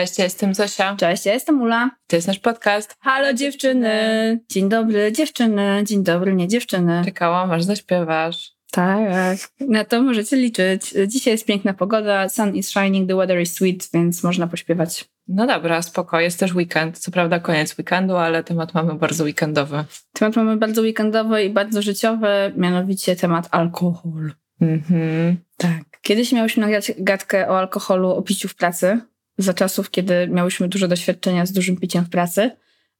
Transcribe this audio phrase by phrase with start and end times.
[0.00, 0.96] Cześć, ja jestem Zosia.
[0.96, 1.90] Cześć, ja jestem Ula.
[2.06, 2.94] To jest nasz podcast.
[3.00, 4.40] Halo dziewczyny!
[4.50, 7.02] Dzień dobry dziewczyny, dzień dobry nie dziewczyny.
[7.04, 8.52] Czekałam, aż zaśpiewasz.
[8.70, 10.94] Tak, na to możecie liczyć.
[11.06, 15.04] Dzisiaj jest piękna pogoda, sun is shining, the weather is sweet, więc można pośpiewać.
[15.28, 16.20] No dobra, spoko.
[16.20, 16.98] Jest też weekend.
[16.98, 19.84] Co prawda koniec weekendu, ale temat mamy bardzo weekendowy.
[20.12, 24.32] Temat mamy bardzo weekendowy i bardzo życiowy, mianowicie temat alkohol.
[24.60, 25.36] Mhm.
[25.56, 25.80] Tak.
[26.02, 29.00] Kiedyś miałyśmy nagrać gadkę o alkoholu, o piciu w pracy,
[29.42, 32.50] za czasów, kiedy miałyśmy dużo doświadczenia z dużym piciem w pracy,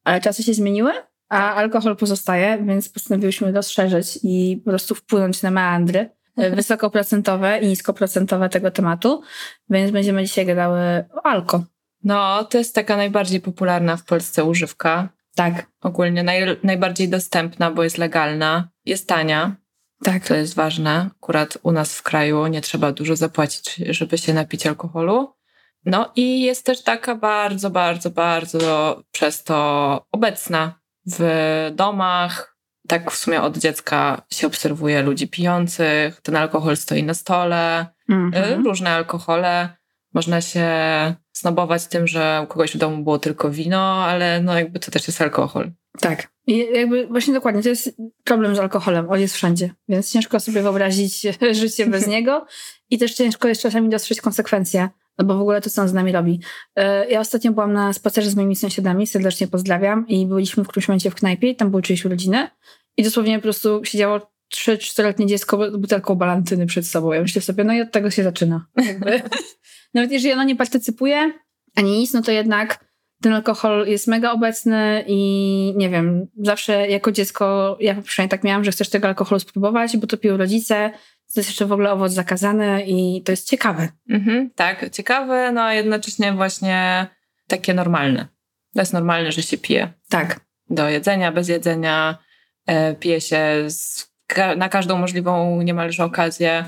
[0.04, 0.92] ale czasy się zmieniły,
[1.28, 8.48] a alkohol pozostaje, więc postanowiłyśmy rozszerzyć i po prostu wpłynąć na meandry wysokoprocentowe i niskoprocentowe
[8.48, 9.22] tego tematu,
[9.70, 10.80] więc będziemy dzisiaj gadały
[11.14, 11.64] o alko.
[12.04, 15.08] No, to jest taka najbardziej popularna w Polsce używka.
[15.34, 15.66] Tak.
[15.80, 19.56] Ogólnie naj, najbardziej dostępna, bo jest legalna, jest tania.
[20.02, 20.26] Tak.
[20.26, 21.10] To jest ważne.
[21.16, 25.32] Akurat u nas w kraju nie trzeba dużo zapłacić, żeby się napić alkoholu.
[25.84, 32.56] No i jest też taka bardzo, bardzo, bardzo przez to obecna w domach.
[32.88, 38.66] Tak w sumie od dziecka się obserwuje ludzi pijących, ten alkohol stoi na stole, Mhm.
[38.66, 39.68] różne alkohole.
[40.14, 40.68] Można się
[41.32, 45.06] snobować tym, że u kogoś w domu było tylko wino, ale no jakby to też
[45.06, 45.70] jest alkohol.
[46.00, 46.28] Tak.
[46.46, 49.10] I jakby właśnie dokładnie, to jest problem z alkoholem.
[49.10, 52.46] On jest wszędzie, więc ciężko sobie wyobrazić życie bez niego
[52.90, 55.92] i też ciężko jest czasami dostrzec konsekwencje, no bo w ogóle to, co on z
[55.92, 56.40] nami robi.
[56.76, 60.88] E, Ja ostatnio byłam na spacerze z moimi sąsiadami, serdecznie pozdrawiam i byliśmy w którymś
[60.88, 62.48] momencie w knajpie i tam były czyjeś urodziny
[62.96, 67.12] i dosłownie po prostu siedziało 3-4-letnie dziecko z butelką balantyny przed sobą.
[67.12, 68.66] Ja myślę sobie, no i od tego się zaczyna.
[69.94, 71.32] Nawet jeżeli ono nie partycypuje
[71.76, 72.84] ani nic, no to jednak
[73.22, 78.64] ten alkohol jest mega obecny i nie wiem, zawsze jako dziecko, ja przynajmniej tak miałam,
[78.64, 80.90] że chcesz tego alkoholu spróbować, bo to piją rodzice,
[81.34, 83.88] to jest jeszcze w ogóle owoc zakazany i to jest ciekawe.
[84.10, 87.06] Mhm, tak, ciekawe, no a jednocześnie właśnie
[87.48, 88.28] takie normalne.
[88.74, 90.40] To jest normalne, że się pije Tak.
[90.70, 92.18] do jedzenia, bez jedzenia,
[92.66, 96.64] e, pije się z, ka- na każdą możliwą niemalże okazję.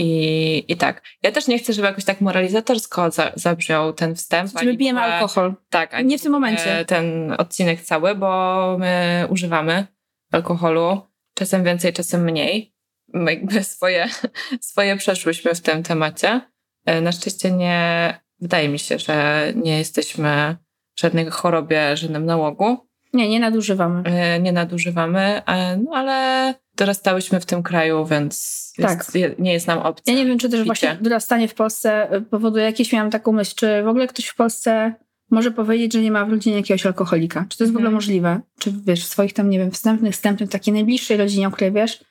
[0.00, 1.02] I, I tak.
[1.22, 4.50] Ja też nie chcę, żeby jakoś tak moralizatorsko za, zabrzmiał ten wstęp.
[4.58, 5.54] Czy my pijemy alkohol?
[5.70, 6.78] Tak, Nie w tym momencie.
[6.78, 9.86] e, ten odcinek cały, bo my używamy
[10.32, 11.00] alkoholu,
[11.34, 12.74] czasem więcej, czasem mniej.
[13.14, 14.08] Jakby swoje,
[14.60, 16.40] swoje przeszłyśmy w tym temacie.
[16.86, 20.56] E, Na szczęście nie, wydaje mi się, że nie jesteśmy
[20.96, 22.88] w żadnej chorobie, żadnym nałogu.
[23.12, 24.02] Nie, nie nadużywamy.
[24.04, 28.98] E, Nie nadużywamy, e, no ale dorastałyśmy w tym kraju, więc Tak.
[28.98, 30.12] jest, je- nie jest nam obce.
[30.12, 33.82] Ja nie wiem, czy też właśnie dorastanie w Polsce powoduje jakieś, miałam taką myśl, czy
[33.82, 34.94] w ogóle ktoś w Polsce
[35.30, 37.46] może powiedzieć, że nie ma w rodzinie jakiegoś alkoholika?
[37.48, 37.94] Czy to jest w ogóle Mhm.
[37.94, 38.40] możliwe?
[38.58, 42.04] Czy wiesz, w swoich tam, nie wiem, wstępnych, wstępnych, takiej najbliższej rodzinie, o której wiesz,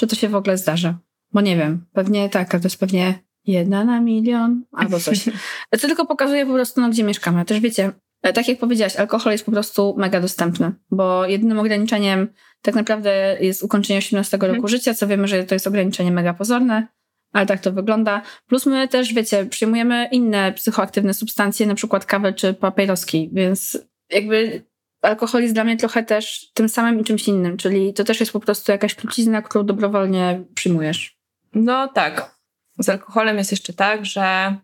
[0.00, 0.98] czy to się w ogóle zdarza?
[1.32, 5.24] Bo nie wiem, pewnie tak, ale to jest pewnie jedna na milion albo coś.
[5.70, 7.44] To tylko pokazuje po prostu, no, gdzie mieszkamy.
[7.44, 12.28] Też wiecie, e, tak jak powiedziałaś, alkohol jest po prostu mega dostępny, bo jedynym ograniczeniem
[12.62, 14.68] tak naprawdę jest ukończenie 18 roku Mhm.
[14.68, 16.88] życia, co wiemy, że to jest ograniczenie mega pozorne,
[17.32, 18.22] ale tak to wygląda.
[18.46, 23.78] Plus my też, wiecie, przyjmujemy inne psychoaktywne substancje, na przykład kawę czy papieroski, więc
[24.10, 24.62] jakby
[25.02, 28.32] alkohol jest dla mnie trochę też tym samym i czymś innym, czyli to też jest
[28.32, 31.18] po prostu jakaś trucizna, którą dobrowolnie przyjmujesz.
[31.54, 32.40] No tak.
[32.78, 34.56] Z alkoholem jest jeszcze tak, że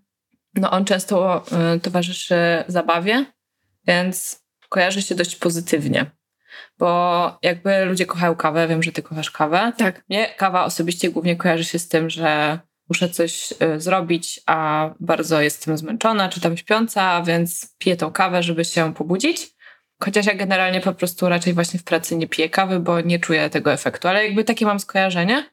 [0.55, 1.45] no on często
[1.77, 3.25] y, towarzyszy zabawie,
[3.87, 6.11] więc kojarzy się dość pozytywnie.
[6.79, 9.73] Bo jakby ludzie kochają kawę, wiem, że ty kochasz kawę.
[9.79, 10.05] Tak.
[10.09, 12.59] Mnie kawa osobiście głównie kojarzy się z tym, że
[12.89, 18.43] muszę coś y, zrobić, a bardzo jestem zmęczona, czy tam śpiąca, więc piję tą kawę,
[18.43, 19.56] żeby się pobudzić.
[20.05, 23.51] Chociaż ja generalnie po prostu raczej właśnie w pracy nie piję kawy, bo nie czuję
[23.51, 25.51] tego efektu, ale jakby takie mam skojarzenie.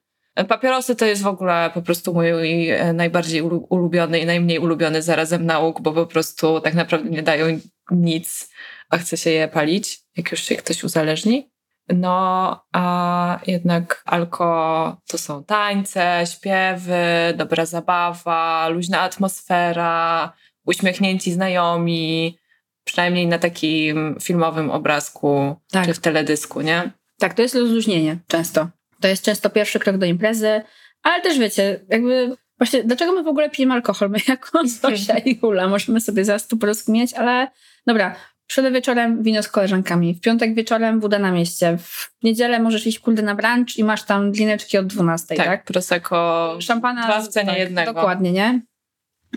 [0.48, 5.02] Papierosy to jest w ogóle po prostu mój e, najbardziej ulu- ulubiony i najmniej ulubiony
[5.02, 7.60] zarazem nauk, bo po prostu tak naprawdę nie dają
[7.92, 8.54] nic,
[8.90, 11.50] a chce się je palić, jak już się ktoś uzależni.
[11.90, 20.34] No, a jednak alko to są tańce, śpiewy, dobra zabawa, luźna atmosfera,
[20.66, 22.38] uśmiechnięci znajomi,
[22.84, 25.86] przynajmniej na takim filmowym obrazku Tak.
[25.86, 26.92] czy w teledysku, nie?
[27.20, 28.68] Tak, to jest rozluźnienie często.
[29.02, 30.62] To jest często pierwszy krok do imprezy,
[31.04, 34.10] Ale też wiecie, jakby właśnie dlaczego my w ogóle pijemy alkohol?
[34.10, 37.48] My jako Zosia i Ula możemy sobie zaraz tu porozkminiać, ale
[37.88, 38.16] dobra,
[38.48, 43.00] środę wieczorem wino z koleżankami, w piątek wieczorem woda na mieście, w niedzielę możesz iść
[43.00, 45.46] kurde na brunch i masz tam drineczki od 12, tak?
[45.46, 45.64] tak?
[45.64, 47.94] Prosecco, Szampana dwa w cenie tak, jednego.
[47.94, 48.62] Dokładnie, nie?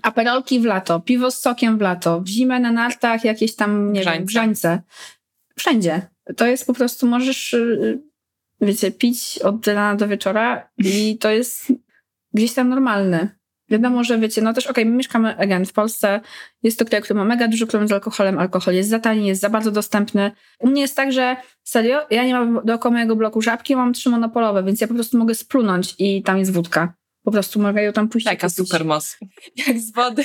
[0.02, 4.00] Aperolki w lato, piwo z sokiem w lato, w zimę na nartach jakieś tam, nie
[4.00, 4.18] Grzańce.
[4.18, 4.82] wiem, grzańce.
[5.56, 6.02] Wszędzie.
[6.36, 8.02] To jest po prostu, możesz, yy,
[8.60, 11.72] wiecie, pić od rana do wieczora i to jest
[12.32, 13.36] gdzieś tam normalne.
[13.70, 16.20] Wiadomo, że wiecie, no też okej, my mieszkamy, again, w Polsce,
[16.62, 19.40] jest to kraj, który ma mega duży problem z alkoholem, alkohol jest za tani, jest
[19.40, 20.32] za bardzo dostępny.
[20.58, 24.10] U mnie jest tak, że serio, ja nie mam dookoła mojego bloku żabki, mam trzy
[24.10, 26.94] monopolowe, więc ja po prostu mogę splunąć i tam jest wódka.
[27.26, 28.30] Po prostu mogę ją tam puścić.
[28.32, 29.18] Taka super moc.
[29.66, 30.24] Jak z wody,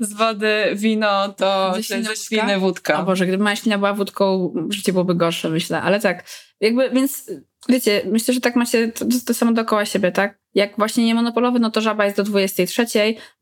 [0.00, 2.16] z wody wino, to Ze ze śliny wódka?
[2.24, 3.00] śliny wódka.
[3.00, 5.82] O Boże, gdyby moja ślina była wódką, życie byłoby gorsze, myślę.
[5.82, 6.24] Ale tak,
[6.60, 7.30] jakby, więc
[7.68, 10.40] wiecie, myślę, że tak macie to, to samo dookoła siebie, tak?
[10.54, 12.86] Jak właśnie nie monopolowy, no to żaba jest do 23.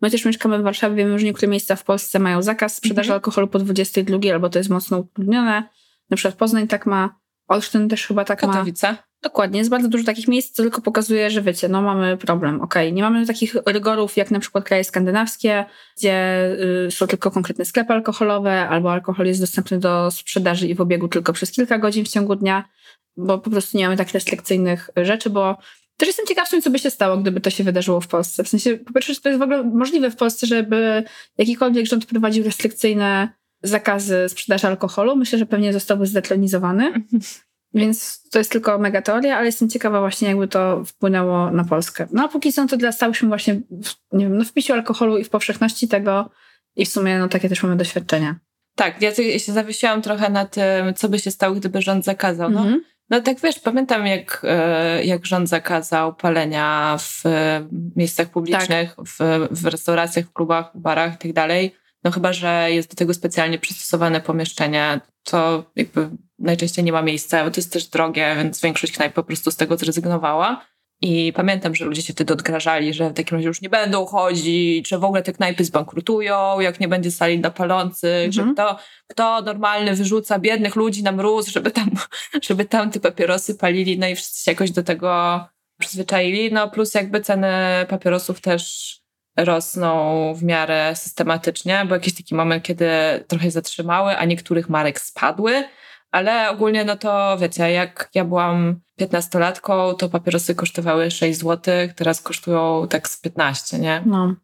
[0.01, 3.15] My też mieszkamy w Warszawie, wiemy, że niektóre miejsca w Polsce mają zakaz sprzedaży Mhm.
[3.17, 5.69] alkoholu po 22, albo to jest mocno utrudnione.
[6.11, 7.19] Na przykład Poznań tak ma,
[7.49, 8.53] Olsztyn też chyba tak ma.
[8.53, 8.97] Katowice.
[9.23, 12.93] Dokładnie, jest bardzo dużo takich miejsc, co tylko pokazuje, że wiecie, no mamy problem, okej.
[12.93, 15.65] Nie mamy takich rygorów jak na przykład kraje skandynawskie,
[15.97, 16.47] gdzie
[16.87, 21.09] y, są tylko konkretne sklepy alkoholowe, albo alkohol jest dostępny do sprzedaży i w obiegu
[21.09, 22.69] tylko przez kilka godzin w ciągu dnia,
[23.17, 25.57] bo po prostu nie mamy tak restrykcyjnych rzeczy, bo
[25.97, 28.45] też jestem ciekaw, co by się stało, gdyby to się wydarzyło w Polsce.
[28.45, 31.05] W sensie, po pierwsze, czy to jest w ogóle możliwe w Polsce, żeby
[31.39, 33.29] jakikolwiek rząd wprowadził restrykcyjne
[33.63, 35.17] zakazy sprzedaży alkoholu?
[35.17, 36.93] Myślę, że pewnie zostałby zdetronizowany.
[37.75, 42.07] Więc to jest tylko mega teoria, ale jestem ciekawa właśnie, jakby to wpłynęło na Polskę.
[42.13, 45.19] No a póki co to dla stałyśmy właśnie w, nie wiem, no w piciu alkoholu
[45.19, 46.31] i w powszechności tego
[46.77, 48.37] i w sumie no takie też mamy doświadczenia.
[48.75, 52.51] Tak, ja się zawiesiłam trochę na tym, co by się stało, gdyby rząd zakazał.
[52.51, 52.83] No, Mhm.
[53.11, 59.49] no tak wiesz, pamiętam jak, e, jak rząd zakazał palenia w e, miejscach publicznych, w,
[59.51, 61.75] w restauracjach, w klubach, w barach i tak dalej.
[62.05, 65.01] No chyba, że jest do tego specjalnie przystosowane pomieszczenie,
[65.31, 69.23] to jakby najczęściej nie ma miejsca, bo to jest też drogie, więc większość knajp po
[69.23, 70.67] prostu z tego zrezygnowała.
[71.03, 74.89] I pamiętam, że ludzie się wtedy odgrażali, że w takim razie już nie będą chodzić,
[74.89, 78.55] że w ogóle te knajpy zbankrutują, jak nie będzie sali dla palących, że Mhm.
[78.55, 78.79] kto,
[79.09, 81.91] kto normalny wyrzuca biednych ludzi na mróz, żeby tam,
[82.49, 85.41] żeby tam te papierosy palili, no i wszyscy się jakoś do tego
[85.81, 86.53] przyzwyczaili.
[86.53, 87.49] No plus jakby ceny
[87.89, 88.95] papierosów też
[89.45, 92.89] rosną w miarę systematycznie, bo jakiś taki moment, kiedy
[93.29, 95.65] trochę zatrzymały, a niektórych marek spadły,
[96.11, 102.21] ale ogólnie no to wiecie, jak ja byłam 15-latką, to papierosy kosztowały 6 zł, teraz
[102.21, 104.03] kosztują tak z 15, nie?
[104.07, 104.35] No.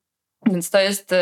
[0.47, 1.17] Więc to jest y,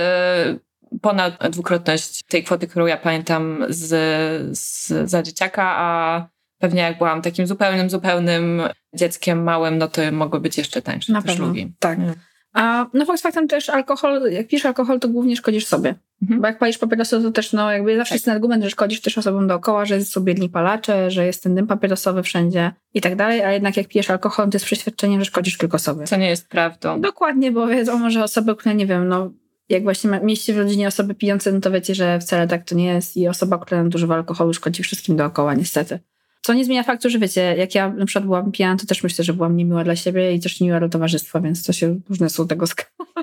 [1.01, 6.29] ponad dwukrotność tej kwoty, którą ja pamiętam z, z, za dzieciaka, a
[6.59, 8.63] pewnie jak byłam takim zupełnym, zupełnym
[8.95, 11.55] dzieckiem małym, no to mogły być jeszcze tańsze Na te pewno.
[11.79, 11.99] Tak.
[11.99, 12.15] Mm.
[12.53, 15.95] A no fakt faktem też alkohol, jak pijesz alkohol, to głównie szkodzisz sobie.
[16.23, 16.41] Mhm.
[16.41, 18.17] Bo jak palisz papierosy, to też no jakby zawsze Tak.
[18.17, 21.55] jest ten argument, że szkodzisz też osobom dookoła, że są biedni palacze, że jest ten
[21.55, 25.25] dym papierosowy wszędzie i tak dalej, a jednak jak pijesz alkohol, to jest przeświadczenie, że
[25.25, 26.07] szkodzisz tylko sobie.
[26.07, 27.01] Co nie jest prawdą.
[27.01, 29.31] Dokładnie, bo wiadomo, że osoby, które nie wiem, no
[29.69, 32.87] jak właśnie mieście w rodzinie osoby pijące, no to wiecie, że wcale tak to nie
[32.87, 35.99] jest i osoba, która nadużywa alkoholu szkodzi wszystkim dookoła, niestety.
[36.43, 39.25] Co nie zmienia faktu, że wiecie, jak ja na przykład byłam pijana, to też myślę,
[39.25, 42.49] że byłam niemiła dla siebie i też niemiła dla towarzystwa, więc to się różne są
[42.49, 42.91] tego skały.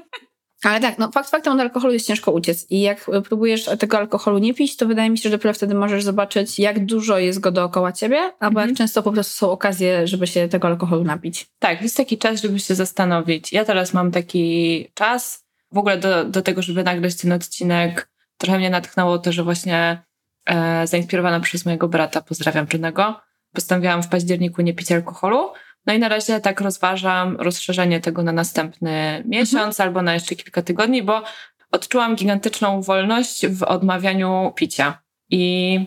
[0.64, 4.38] Ale tak, no fakt faktem od alkoholu jest ciężko uciec i jak próbujesz tego alkoholu
[4.38, 7.52] nie pić, to wydaje mi się, że dopiero wtedy możesz zobaczyć, jak dużo jest go
[7.52, 8.70] dookoła ciebie, albo Mhm.
[8.70, 11.48] jak często po prostu są okazje, żeby się tego alkoholu napić.
[11.60, 13.54] Tak, jest taki czas, żeby się zastanowić.
[13.54, 18.10] Ja teraz mam taki czas w ogóle do, do tego, żeby nagrać ten odcinek.
[18.38, 20.04] Trochę mnie natchnęło to, że właśnie
[20.50, 23.22] e, zainspirowana przez mojego brata, pozdrawiam Johnego,
[23.54, 25.52] postanowiłam w październiku nie pić alkoholu.
[25.86, 30.62] No i na razie tak rozważam rozszerzenie tego na następny miesiąc albo na jeszcze kilka
[30.62, 31.24] tygodni, bo
[31.72, 35.02] odczułam gigantyczną wolność w odmawianiu picia.
[35.30, 35.80] I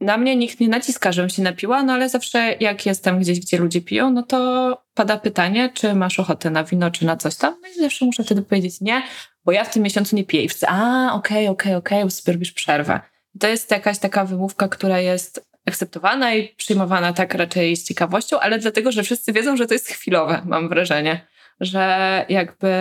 [0.00, 3.58] na mnie nikt nie naciska, żebym się napiła, no ale zawsze jak jestem gdzieś, gdzie
[3.58, 7.56] ludzie piją, no to pada pytanie, czy masz ochotę na wino, czy na coś tam.
[7.62, 9.02] No i zawsze muszę wtedy powiedzieć nie,
[9.44, 10.42] bo ja w tym miesiącu nie piję.
[10.42, 13.00] I wszyscy, a okej, okej, okej, bo sobie robisz przerwę.
[13.40, 18.58] To jest jakaś taka wymówka, która jest akceptowana i przyjmowana tak raczej z ciekawością, ale
[18.58, 21.26] dlatego, że wszyscy wiedzą, że to jest chwilowe, mam wrażenie.
[21.60, 22.72] Że jakby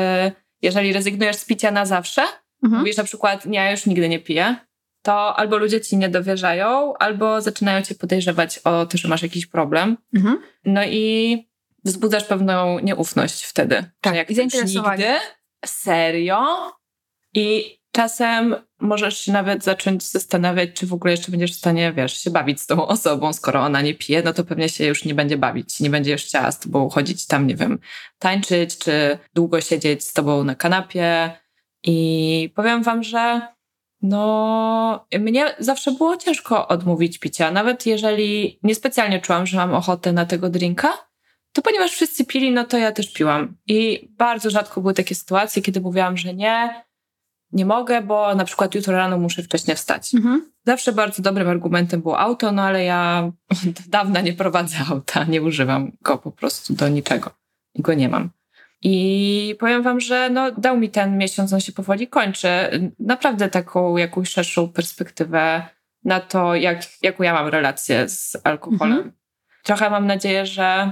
[0.62, 2.22] jeżeli rezygnujesz z picia na zawsze,
[2.64, 2.80] Mhm.
[2.82, 4.56] mówisz na przykład, nie, ja już nigdy nie piję,
[5.02, 9.46] to albo ludzie ci nie dowierzają, albo zaczynają cię podejrzewać o to, że masz jakiś
[9.46, 9.98] problem.
[10.16, 10.42] Mhm.
[10.66, 11.48] No i
[11.84, 13.84] wzbudzasz pewną nieufność wtedy.
[14.02, 15.04] Tak, jak i zainteresowanie.
[15.04, 15.20] nigdy,
[15.66, 16.72] serio?
[17.34, 22.18] I czasem możesz się nawet zacząć zastanawiać, czy w ogóle jeszcze będziesz w stanie, wiesz,
[22.18, 23.34] się bawić z tą osobą.
[23.34, 26.24] Skoro ona nie pije, no to pewnie się już nie będzie bawić, nie będzie już
[26.24, 27.80] chciała z tobą chodzić tam, nie wiem,
[28.20, 31.32] tańczyć, czy długo siedzieć z tobą na kanapie.
[31.84, 33.42] I powiem wam, że
[34.02, 40.26] no, mnie zawsze było ciężko odmówić picia, nawet jeżeli niespecjalnie czułam, że mam ochotę na
[40.26, 41.08] tego drinka,
[41.54, 43.58] to ponieważ wszyscy pili, no to ja też piłam.
[43.68, 46.84] I bardzo rzadko były takie sytuacje, kiedy mówiłam, że nie,
[47.52, 50.16] nie mogę, bo na przykład jutro rano muszę wcześniej wstać.
[50.16, 50.52] Mhm.
[50.66, 53.58] Zawsze bardzo dobrym argumentem było auto, no ale ja od
[53.90, 57.32] dawna nie prowadzę auta, nie używam go po prostu do niczego
[57.74, 58.30] i go nie mam.
[58.82, 62.50] I powiem wam, że no, dał mi ten miesiąc, on się powoli kończy,
[63.00, 65.68] naprawdę taką jakąś szerszą perspektywę
[66.04, 68.98] na to, jak, jaką ja mam relację z alkoholem.
[68.98, 69.12] Mhm.
[69.64, 70.92] Trochę mam nadzieję, że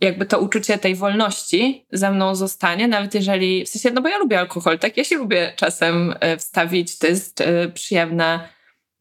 [0.00, 4.18] jakby to uczucie tej wolności ze mną zostanie, nawet jeżeli, w sensie, no bo ja
[4.18, 4.96] lubię alkohol, tak?
[4.96, 8.48] Ja się lubię czasem e, wstawić, to jest e, przyjemne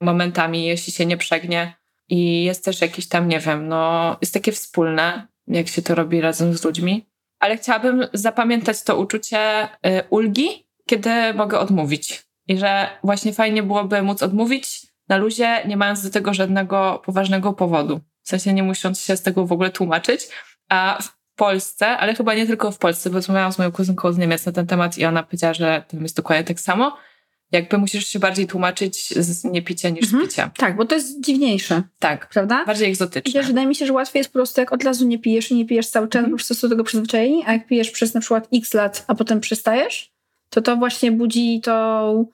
[0.01, 1.75] momentami, jeśli się nie przegnie.
[2.09, 6.21] I jest też jakieś tam, nie wiem, no, jest takie wspólne, jak się to robi
[6.21, 7.09] razem z ludźmi.
[7.39, 12.23] Ale chciałabym zapamiętać to uczucie e, ulgi, kiedy mogę odmówić.
[12.47, 17.53] I że właśnie fajnie byłoby móc odmówić na luzie, nie mając do tego żadnego poważnego
[17.53, 18.00] powodu.
[18.23, 20.27] W sensie nie musiąc się z tego w ogóle tłumaczyć,
[20.74, 24.18] a w Polsce, ale chyba nie tylko w Polsce, bo rozmawiałam z moją kuzynką z
[24.18, 26.98] Niemiec na ten temat i ona powiedziała, że to jest dokładnie tak samo.
[27.51, 30.24] Jakby musisz się bardziej tłumaczyć z niepicia niż mhm.
[30.24, 30.51] z picia.
[30.58, 31.84] Tak, bo to jest dziwniejsze.
[32.00, 32.30] Tak.
[32.30, 32.65] Prawda?
[32.65, 33.30] Bardziej egzotyczne.
[33.30, 35.51] I też wydaje mi się, że łatwiej jest po prostu, jak od razu nie pijesz
[35.51, 36.32] i nie pijesz cały czas, mhm.
[36.32, 39.39] po prostu do tego przyzwyczajeni, a jak pijesz przez na przykład x lat, a potem
[39.39, 40.13] przestajesz,
[40.50, 42.25] to to właśnie budzi tą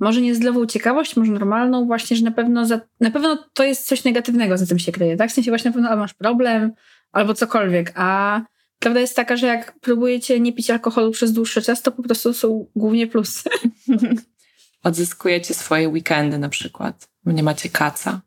[0.00, 3.86] może nie zdrową ciekawość, może normalną, właśnie, że na pewno, za, na pewno to jest
[3.86, 5.30] coś negatywnego za tym się kryje, tak?
[5.30, 6.72] W sensie właśnie na pewno masz problem,
[7.14, 7.92] albo cokolwiek.
[7.94, 8.40] A
[8.78, 12.32] prawda jest taka, że jak próbujecie nie pić alkoholu przez dłuższy czas, to po prostu
[12.32, 13.50] są głównie plusy.
[14.84, 17.08] Odzyskujecie swoje weekendy na przykład.
[17.26, 18.20] Nie macie kaca.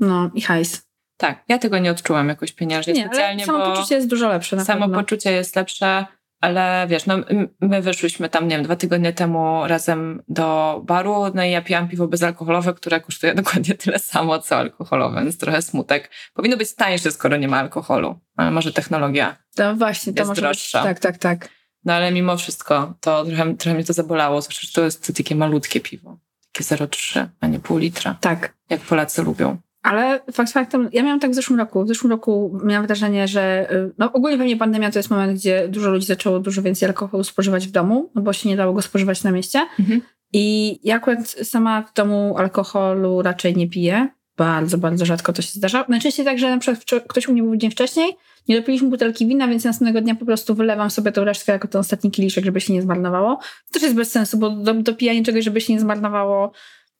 [0.00, 0.82] No i hajs.
[1.16, 4.56] Tak, ja tego nie odczułam jakoś pieniężnie nie, specjalnie, ale samopoczucie jest dużo lepsze.
[4.56, 5.38] Na samopoczucie pewno.
[5.38, 6.06] jest lepsze.
[6.44, 7.18] Ale wiesz, no
[7.60, 11.88] my wyszłyśmy tam, nie wiem, dwa tygodnie temu razem do baru, no i ja piłam
[11.88, 16.10] piwo bezalkoholowe, które kosztuje dokładnie tyle samo, co alkoholowe, więc trochę smutek.
[16.34, 20.40] Powinno być tańsze, skoro nie ma alkoholu, ale może technologia To właśnie, to jest może
[20.40, 20.78] droższa.
[20.78, 21.48] Być, tak, tak, tak.
[21.84, 25.34] No ale mimo wszystko, to trochę, trochę mnie to zabolało, zwłaszcza, że to jest takie
[25.34, 26.18] malutkie piwo.
[26.52, 28.16] Takie 0,3, a nie pół litra.
[28.20, 28.54] Tak.
[28.70, 29.56] Jak Polacy lubią.
[29.84, 31.84] Ale fakt faktem, ja miałam tak w zeszłym roku.
[31.84, 35.68] W zeszłym roku miałam wrażenie, że y, no ogólnie pewnie pandemia to jest moment, gdzie
[35.68, 38.82] dużo ludzi zaczęło dużo więcej alkoholu spożywać w domu, no bo się nie dało go
[38.82, 39.66] spożywać na mieście.
[39.80, 40.00] Mhm.
[40.32, 44.08] I ja akurat sama w domu alkoholu raczej nie piję.
[44.36, 45.84] Bardzo, bardzo rzadko to się zdarza.
[45.88, 48.12] Najczęściej tak, że na przykład ktoś u mnie był dzień wcześniej,
[48.48, 51.80] nie dopiliśmy butelki wina, więc następnego dnia po prostu wylewam sobie tą resztkę jako ten
[51.80, 53.38] ostatni kieliszek, żeby się nie zmarnowało.
[53.66, 56.52] To też jest bez sensu, bo do, dopijanie czegoś, żeby się nie zmarnowało,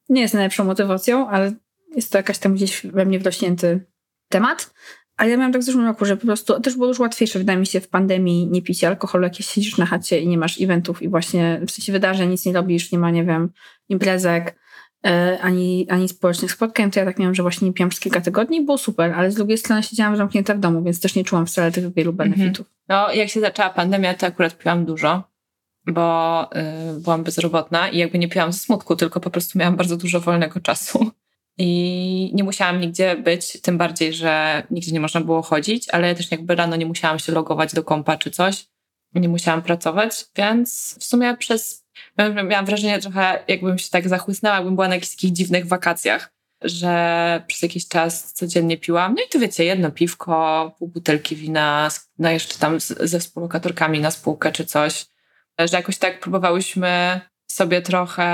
[0.09, 1.53] nie jest najlepszą motywacją, ale
[1.97, 3.87] jest to jakaś tam gdzieś we mnie wrośnięty
[4.29, 4.75] temat.
[5.17, 7.59] A ja miałam tak w zeszłym roku, że po prostu też było już łatwiejsze, wydaje
[7.59, 11.03] mi się, w pandemii nie pić alkoholu, jak siedzisz na chacie i nie masz eventów
[11.03, 13.51] i właśnie w sensie wydarzeń nic nie robisz, nie ma, nie wiem,
[13.89, 14.59] imprezek,
[15.07, 18.21] e, ani, ani społecznych spotkań, to ja tak miałam, że właśnie nie piłam przez kilka
[18.21, 21.47] tygodni, było super, ale z drugiej strony siedziałam zamknięta w domu, więc też nie czułam
[21.47, 22.31] wcale tych wielu mhm.
[22.31, 22.67] benefitów.
[22.89, 25.23] No, jak się zaczęła pandemia, to akurat piłam dużo,
[25.87, 26.51] bo
[26.97, 30.21] y, byłam bezrobotna i jakby nie piłam ze smutku, tylko po prostu miałam bardzo dużo
[30.21, 31.11] wolnego czasu.
[31.59, 36.31] I nie musiałam nigdzie być, tym bardziej, że nigdzie nie można było chodzić, ale też
[36.31, 38.67] jakby rano nie musiałam się logować do kompa czy coś.
[39.15, 41.85] Nie musiałam pracować, więc w sumie przez.
[42.49, 46.33] Miałam wrażenie trochę, jakbym się tak zachłysnęła, jakbym była na jakichś takich dziwnych wakacjach,
[46.63, 49.15] że przez jakiś czas codziennie piłam.
[49.15, 54.11] No i to wiecie, jedno piwko, pół butelki wina, no jeszcze tam ze współlokatorkami na
[54.11, 55.07] spółkę czy coś.
[55.59, 57.21] Że jakoś tak próbowałyśmy
[57.55, 58.29] sobie trochę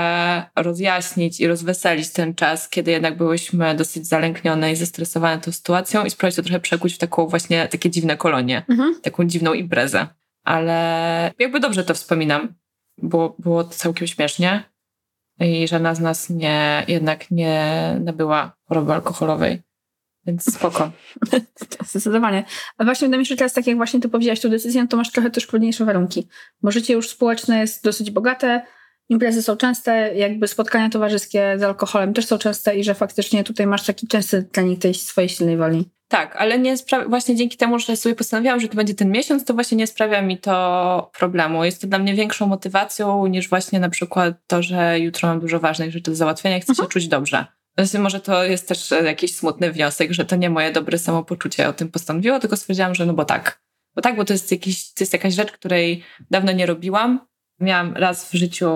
[0.55, 6.09] rozjaśnić i rozweselić ten czas, kiedy jednak byłyśmy dosyć zalęknione i zestresowane tą sytuacją i
[6.09, 9.01] spróbować to trochę przekuć w taką właśnie takie dziwne kolonie, mhm.
[9.01, 10.07] taką dziwną imprezę.
[10.43, 12.53] Ale jakby dobrze to wspominam,
[12.97, 14.63] było, było to całkiem śmiesznie
[15.39, 19.61] i żadna z nas nie, jednak nie nabyła choroby alkoholowej.
[20.25, 20.91] Więc spoko.
[21.89, 22.43] Zdecydowanie.
[22.77, 24.97] A właśnie wydaje mi się, że teraz tak jak właśnie ty powiedziałaś tą decyzję, to
[24.97, 26.27] masz trochę też trudniejsze warunki.
[26.61, 28.61] Bo życie już społeczne jest dosyć bogate,
[29.11, 33.67] imprezy są częste, jakby spotkania towarzyskie z alkoholem też są częste i że faktycznie tutaj
[33.67, 35.89] masz taki częsty trening tej swojej silnej woli.
[36.07, 39.45] Tak, ale nie sprawia, właśnie dzięki temu, że sobie postanowiłam, że to będzie ten miesiąc,
[39.45, 41.63] to właśnie nie sprawia mi to problemu.
[41.63, 45.59] Jest to dla mnie większą motywacją niż właśnie na przykład to, że jutro mam dużo
[45.59, 46.89] ważnych rzeczy do załatwienia i chcę się mhm.
[46.89, 47.45] czuć dobrze.
[47.77, 51.73] Znaczy, może to jest też jakiś smutny wniosek, że to nie moje dobre samopoczucie o
[51.73, 53.61] tym postanowiło, tylko stwierdziłam, że no bo tak.
[53.95, 57.19] Bo tak, bo to jest, jakiś, to jest jakaś rzecz, której dawno nie robiłam,
[57.61, 58.71] Miałam raz w życiu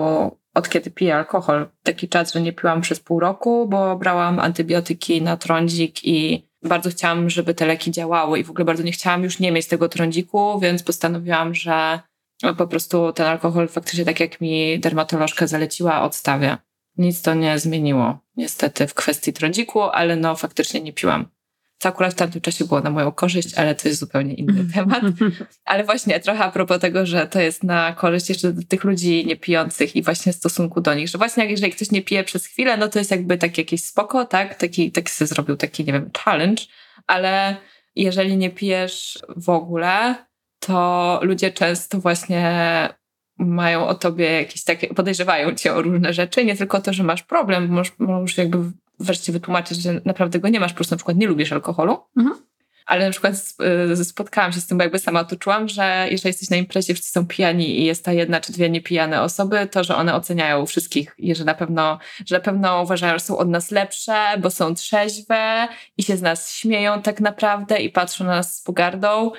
[0.54, 1.68] od kiedy piję alkohol.
[1.82, 6.90] Taki czas, że nie piłam przez pół roku, bo brałam antybiotyki na trądzik i bardzo
[6.90, 9.88] chciałam, żeby te leki działały i w ogóle bardzo nie chciałam już nie mieć tego
[9.88, 12.00] trądziku, więc postanowiłam, że
[12.58, 16.56] po prostu ten alkohol faktycznie tak jak mi dermatolożka zaleciła, odstawię.
[16.98, 21.28] Nic to nie zmieniło niestety w kwestii trądziku, ale no faktycznie nie piłam
[21.78, 25.02] co akurat w tamtym czasie było na moją korzyść, ale to jest zupełnie inny temat.
[25.64, 29.96] Ale właśnie trochę a propos tego, że to jest na korzyść jeszcze tych ludzi niepijących
[29.96, 32.76] i właśnie w stosunku do nich, że właśnie jak jeżeli ktoś nie pije przez chwilę,
[32.76, 34.54] no to jest jakby tak jakieś spoko, tak?
[34.54, 36.62] Taki, taki sobie zrobił taki, nie wiem, challenge,
[37.06, 37.56] ale
[37.94, 40.14] jeżeli nie pijesz w ogóle,
[40.58, 42.88] to ludzie często właśnie
[43.38, 47.22] mają o tobie jakieś takie, podejrzewają cię o różne rzeczy, nie tylko to, że masz
[47.22, 48.58] problem, możesz, możesz jakby
[48.98, 51.98] wreszcie wytłumaczyć, że naprawdę go nie masz, po prostu na przykład nie lubisz alkoholu.
[52.16, 52.46] Mhm.
[52.86, 53.34] Ale na przykład
[53.92, 56.94] y, spotkałam się z tym, bo jakby sama to czułam, że jeżeli jesteś na imprezie,
[56.94, 60.66] wszyscy są pijani i jest ta jedna czy dwie niepijane osoby, to że one oceniają
[60.66, 64.50] wszystkich i że na pewno, że na pewno uważają, że są od nas lepsze, bo
[64.50, 69.30] są trzeźwe i się z nas śmieją tak naprawdę i patrzą na nas z pogardą,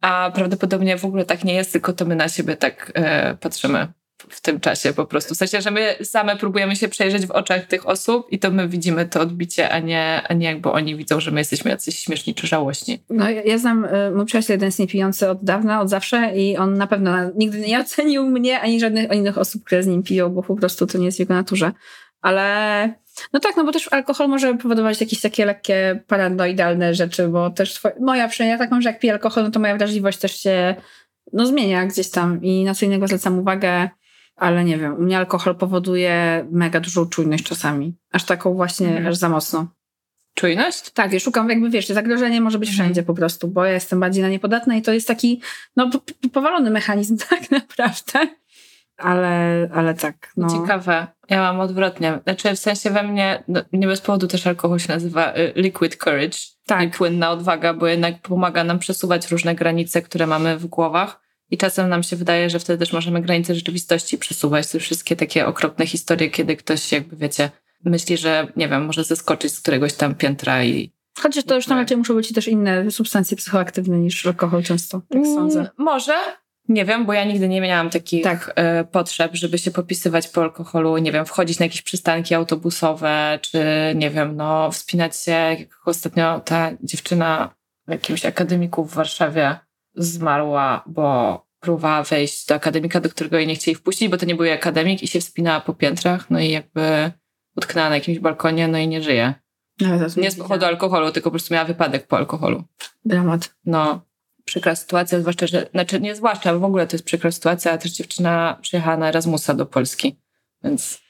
[0.00, 3.92] a prawdopodobnie w ogóle tak nie jest, tylko to my na siebie tak e, patrzymy
[4.18, 5.34] w tym czasie po prostu.
[5.34, 8.68] W sensie, że my same próbujemy się przejrzeć w oczach tych osób i to my
[8.68, 12.34] widzimy to odbicie, a nie, a nie jakby oni widzą, że my jesteśmy jacyś śmieszni
[12.34, 13.04] czy żałośni.
[13.10, 16.56] No ja, ja znam, y, mój przyjaciel jeden jest niepijący od dawna, od zawsze i
[16.56, 20.28] on na pewno nigdy nie ocenił mnie ani żadnych innych osób, które z nim piją,
[20.28, 21.72] bo po prostu to nie jest w jego naturze.
[22.20, 22.94] Ale
[23.32, 27.80] no tak, no bo też alkohol może powodować jakieś takie lekkie paranoidalne rzeczy, bo też
[28.00, 30.74] moja przynajmniej tak mam, że jak piję alkohol, no to moja wrażliwość też się
[31.32, 33.88] no, zmienia gdzieś tam i na co innego zwracam uwagę
[34.42, 37.94] ale nie wiem, u mnie alkohol powoduje mega dużą czujność czasami.
[38.12, 39.06] Aż taką właśnie, mhm.
[39.06, 39.66] aż za mocno.
[40.34, 40.90] Czujność?
[40.90, 42.84] Tak, ja szukam jakby, wiesz, zagrożenie może być mhm.
[42.86, 45.40] wszędzie po prostu, bo ja jestem bardziej na nie podatna i to jest taki,
[45.76, 45.90] no,
[46.32, 48.28] powalony mechanizm tak naprawdę.
[48.96, 50.50] Ale, ale tak, no.
[50.50, 51.06] Ciekawe.
[51.28, 52.18] Ja mam odwrotnie.
[52.22, 55.96] Znaczy, w sensie we mnie, no, nie bez powodu też alkohol się nazywa y, liquid
[55.96, 56.38] courage.
[56.66, 56.82] Tak.
[56.82, 61.21] I płynna odwaga, bo jednak pomaga nam przesuwać różne granice, które mamy w głowach.
[61.52, 64.66] I czasem nam się wydaje, że wtedy też możemy granice rzeczywistości przesuwać.
[64.66, 67.50] Te wszystkie takie okropne historie, kiedy ktoś jakby, wiecie,
[67.84, 70.92] myśli, że, nie wiem, może zeskoczyć z któregoś tam piętra i...
[71.18, 75.22] Chociaż to już tam raczej muszą być też inne substancje psychoaktywne niż alkohol często, tak
[75.22, 75.68] mm, sądzę.
[75.78, 76.14] Może,
[76.68, 78.52] nie wiem, bo ja nigdy nie miałam takich tak.
[78.54, 83.58] e, potrzeb, żeby się popisywać po alkoholu, nie wiem, wchodzić na jakieś przystanki autobusowe, czy
[83.94, 87.54] nie wiem, no, wspinać się, jak ostatnio ta dziewczyna
[87.88, 89.58] w jakimś akademiku w Warszawie
[89.94, 94.34] zmarła, bo próbowała wejść do akademika, do którego jej nie chcieli wpuścić, bo to nie
[94.34, 97.12] był akademik i się wspinała po piętrach, no i jakby
[97.56, 99.34] utknęła na jakimś balkonie, no i nie żyje.
[100.16, 102.64] Nie z powodu alkoholu, tylko po prostu miała wypadek po alkoholu.
[103.04, 103.54] Dramat.
[103.64, 104.00] No,
[104.44, 107.92] przykra sytuacja, zwłaszcza, że, znaczy nie zwłaszcza, w ogóle to jest przykra sytuacja, a też
[107.92, 110.20] dziewczyna przyjechała na Erasmusa do Polski,
[110.64, 111.00] więc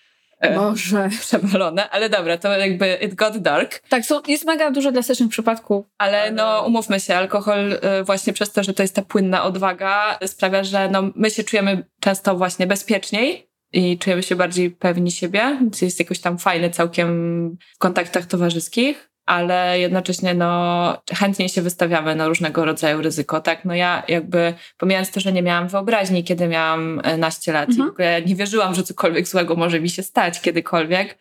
[0.51, 1.09] Boże.
[1.21, 3.83] przewalone, ale dobra, to jakby it got dark.
[3.89, 5.87] Tak, są, jest mega dużo drastycznych przypadków.
[5.99, 10.19] Ale no umówmy się, alkohol e, właśnie przez to, że to jest ta płynna odwaga
[10.27, 15.59] sprawia, że no, my się czujemy często właśnie bezpieczniej i czujemy się bardziej pewni siebie,
[15.83, 22.29] jest jakoś tam fajne całkiem w kontaktach towarzyskich ale jednocześnie no, chętnie się wystawiamy na
[22.29, 23.41] różnego rodzaju ryzyko.
[23.41, 27.69] Tak, no ja jakby pomijając to, że nie miałam wyobraźni, kiedy miałam e, naście lat
[27.69, 27.89] mhm.
[27.89, 31.19] i w ogóle nie wierzyłam, że cokolwiek złego może mi się stać kiedykolwiek,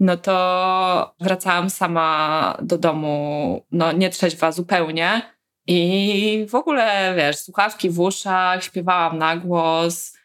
[0.00, 5.22] no to wracałam sama do domu, no nie trzeźwa zupełnie
[5.66, 10.16] i w ogóle, wiesz, słuchawki w uszach, śpiewałam na głos,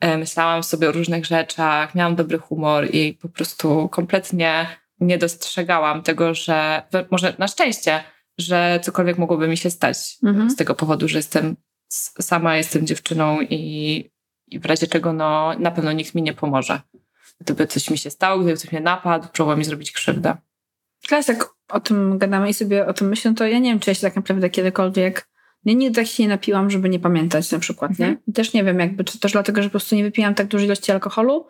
[0.00, 4.66] e, myślałam sobie o różnych rzeczach, miałam dobry humor i po prostu kompletnie
[5.06, 8.04] nie dostrzegałam tego, że może na szczęście,
[8.38, 10.50] że cokolwiek mogłoby mi się stać mhm.
[10.50, 11.56] z tego powodu, że jestem
[12.20, 14.10] sama, jestem dziewczyną i,
[14.46, 16.80] i w razie czego no, na pewno nikt mi nie pomoże.
[17.40, 20.36] Gdyby coś mi się stało, gdyby coś mnie napadł, próbował mi zrobić krzywdę.
[21.08, 23.90] Teraz jak o tym gadamy i sobie o tym myślę, to ja nie wiem, czy
[23.90, 25.32] ja się tak naprawdę kiedykolwiek
[25.64, 28.10] nie, nigdy tak się nie napiłam, żeby nie pamiętać na przykład, mhm.
[28.10, 28.16] nie?
[28.26, 30.66] I też nie wiem, jakby, czy też dlatego, że po prostu nie wypijam tak dużej
[30.66, 31.46] ilości alkoholu,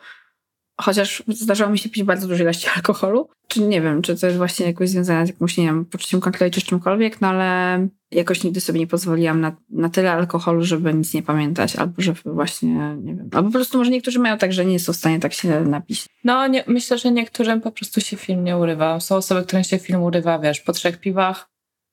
[0.80, 3.28] chociaż zdarzało mi się pić bardzo duże ilości alkoholu.
[3.48, 6.50] Czy nie wiem, czy to jest właśnie jakoś związane z jakimś, nie wiem, poczuciem kontroli
[6.50, 11.14] czy czymkolwiek, no ale jakoś nigdy sobie nie pozwoliłam na, na tyle alkoholu, żeby nic
[11.14, 14.64] nie pamiętać, albo żeby właśnie, nie wiem, albo po prostu może niektórzy mają tak, że
[14.64, 16.06] nie są w stanie tak się napić.
[16.24, 19.00] No, nie, myślę, że niektórym po prostu się film nie urywa.
[19.00, 21.48] Są osoby, którym się film urywa, wiesz, po trzech piwach,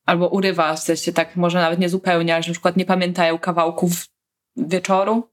[0.05, 4.05] albo urywa, w sensie tak, może nawet nie zupełnie, ale na przykład nie pamiętają kawałków
[4.57, 5.29] wieczoru,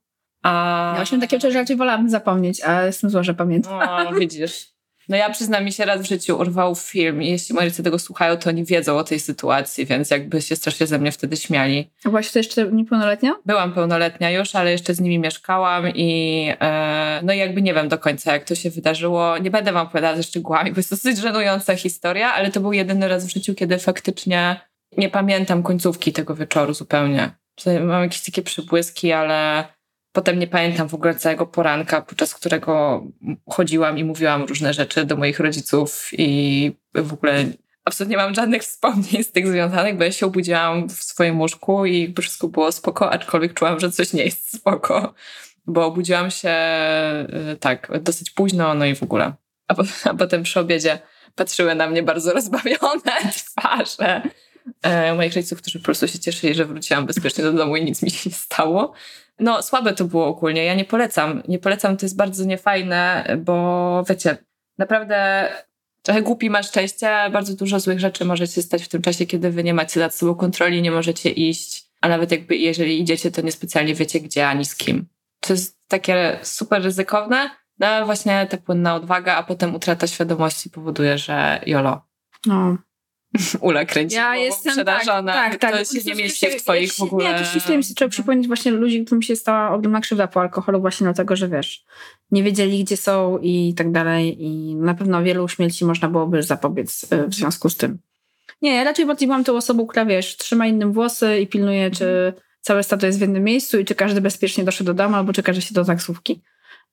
[0.46, 0.88] a...
[0.90, 3.72] Ja właśnie takie rzeczy raczej wolałabym zapomnieć, a jestem zła, że pamiętam.
[4.08, 4.76] O, widzisz.
[5.08, 7.98] No ja przyznam mi się raz w życiu urwał film i jeśli moi rodzice tego
[7.98, 11.90] słuchają, to oni wiedzą o tej sytuacji, więc jakby się strasznie ze mnie wtedy śmiali.
[12.04, 13.34] A byłaś to jeszcze niepełnoletnia?
[13.46, 17.98] Byłam pełnoletnia już, ale jeszcze z nimi mieszkałam i e, no jakby nie wiem do
[17.98, 19.38] końca jak to się wydarzyło.
[19.38, 23.08] Nie będę wam opowiadała ze szczegółami, bo jest dosyć żenująca historia, ale to był jedyny
[23.08, 24.60] raz w życiu, kiedy faktycznie
[24.96, 27.30] nie pamiętam końcówki tego wieczoru zupełnie.
[27.80, 29.64] Mam jakieś takie przybłyski, ale
[30.16, 33.04] Potem nie pamiętam w ogóle całego poranka, podczas którego
[33.50, 37.44] chodziłam i mówiłam różne rzeczy do moich rodziców i w ogóle
[37.84, 42.14] absolutnie mam żadnych wspomnień z tych związanych, bo ja się obudziłam w swoim łóżku i
[42.20, 45.14] wszystko było spoko, aczkolwiek czułam, że coś nie jest spoko,
[45.66, 46.54] bo obudziłam się
[47.52, 49.32] y, tak dosyć późno, no i w ogóle.
[49.68, 50.98] A, po, a potem przy obiedzie
[51.34, 53.12] patrzyły na mnie bardzo rozbawione
[53.56, 54.22] twarze
[54.82, 58.02] e, moich rodziców, którzy po prostu się cieszyli, że wróciłam bezpiecznie do domu i nic
[58.02, 58.92] mi się nie stało.
[59.38, 60.64] No, słabe to było ogólnie.
[60.64, 61.42] Ja nie polecam.
[61.48, 64.36] Nie polecam, to jest bardzo niefajne, bo wiecie,
[64.78, 65.48] naprawdę
[66.02, 67.30] trochę głupi ma szczęście.
[67.32, 70.14] Bardzo dużo złych rzeczy może się stać w tym czasie, kiedy wy nie macie nad
[70.14, 74.64] sobą kontroli, nie możecie iść, a nawet jakby jeżeli idziecie, to niespecjalnie wiecie gdzie ani
[74.64, 75.06] z kim.
[75.40, 80.70] To jest takie super ryzykowne, no ale właśnie ta płynna odwaga, a potem utrata świadomości
[80.70, 82.02] powoduje, że jolo.
[82.46, 82.76] No,
[83.60, 85.32] Ula kręci ja jestem przerażona.
[85.32, 85.88] Tak, tak, tak.
[85.88, 87.24] To się nie mieści w twoich w ogóle...
[87.24, 90.40] Nie, to się mi się trzeba przypomnieć właśnie ludzi, którym się stała ogromna krzywda po
[90.40, 91.84] alkoholu właśnie dlatego, że wiesz,
[92.30, 97.06] nie wiedzieli gdzie są i tak dalej i na pewno wielu śmierci można byłoby zapobiec
[97.10, 97.98] e, w związku z tym.
[98.62, 102.04] Nie, ja raczej bardziej byłam tą osobą, która wiesz, trzyma innym włosy i pilnuje, czy
[102.04, 102.42] mhm.
[102.60, 105.42] całe stado jest w jednym miejscu i czy każdy bezpiecznie doszedł do domu albo czy
[105.42, 106.42] każdy się do taksówki.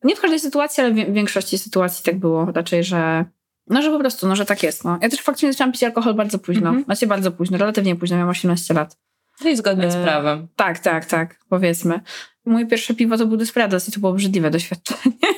[0.03, 2.45] Nie w każdej sytuacji, ale w większości sytuacji tak było.
[2.45, 3.25] Raczej, że
[3.67, 4.83] no, że po prostu, no, że tak jest.
[4.83, 4.99] No.
[5.01, 6.71] Ja też faktycznie zaczęłam pić alkohol bardzo późno.
[6.71, 6.85] -hmm.
[6.85, 8.97] Znaczy bardzo późno, relatywnie późno, miałam 18 lat.
[9.39, 10.47] To jest zgodnie z e, prawem.
[10.55, 11.99] tak, tak, tak, powiedzmy.
[12.45, 15.15] Moje pierwsze piwo to był Desperados i to było obrzydliwe doświadczenie.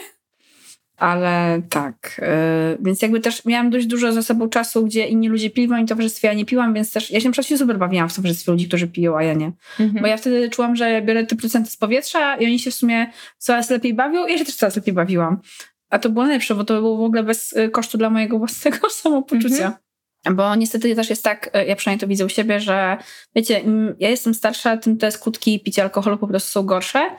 [0.98, 5.50] Ale tak, yy, więc jakby też miałam dość dużo ze sobą czasu, gdzie inni ludzie
[5.50, 8.16] pili w moim towarzystwie, ja nie piłam, więc też ja się się super bawiłam w
[8.16, 9.52] towarzystwie ludzi, którzy piją, a ja nie.
[9.80, 10.02] Mhm.
[10.02, 13.12] Bo ja wtedy czułam, że biorę te procenty z powietrza i oni się w sumie
[13.38, 15.42] coraz lepiej bawią i ja się też coraz lepiej bawiłam.
[15.96, 18.90] A to było najlepsze, bo to było w ogóle bez y, kosztu dla mojego własnego
[19.02, 19.66] samopoczucia.
[19.66, 20.36] Mhm.
[20.36, 22.98] Bo niestety też jest tak, y, ja przynajmniej to widzę u siebie, że
[23.36, 23.62] wiecie,
[24.00, 27.10] ja jestem starsza, tym te skutki picia alkoholu po prostu są gorsze.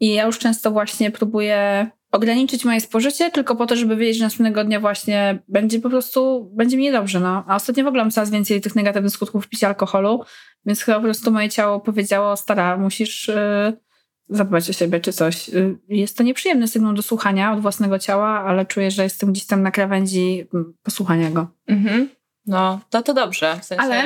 [0.00, 4.24] I ja już często właśnie próbuję ograniczyć moje spożycie tylko po to, żeby wiedzieć, że
[4.24, 7.44] następnego dnia właśnie będzie po prostu, będzie mi niedobrze, no.
[7.48, 10.24] A ostatnio w ogóle mam coraz więcej tych negatywnych skutków picia alkoholu,
[10.66, 13.28] więc chyba po prostu moje ciało powiedziało, stara, musisz...
[13.28, 13.87] Yy,
[14.28, 15.48] zadbać o siebie czy coś.
[15.48, 19.46] Y, jest to nieprzyjemny sygnał do słuchania od własnego ciała, ale czuję, że jestem gdzieś
[19.46, 21.46] tam na krawędzi mm, posłuchania go.
[21.66, 22.08] Mhm.
[22.46, 23.56] No, to to dobrze.
[23.60, 24.04] W sensie ale...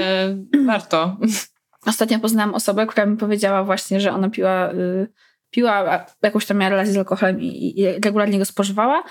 [0.66, 1.16] warto.
[1.86, 5.08] Ostatnio poznałam osobę, która mi powiedziała właśnie, że ona piła, y,
[5.50, 9.02] piła jakąś tam miała relację z alkoholem i, i regularnie go spożywała,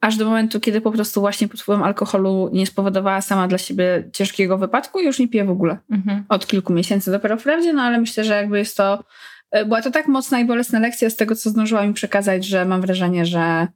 [0.00, 4.08] aż do momentu, kiedy po prostu właśnie pod wpływem alkoholu nie spowodowała sama dla siebie
[4.12, 5.78] ciężkiego wypadku i już nie pije w ogóle.
[5.90, 6.24] Mhm.
[6.28, 9.04] Od kilku miesięcy dopiero wprawdzie, no ale myślę, że jakby jest to
[9.52, 12.80] była to tak mocna i bolesna lekcja z tego, co zdążyła mi przekazać, że mam
[12.80, 13.68] wrażenie, że,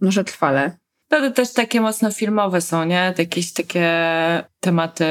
[0.00, 0.78] no, że trwale.
[1.08, 3.14] To też takie mocno filmowe są, nie?
[3.18, 3.90] Jakieś takie
[4.60, 5.06] tematy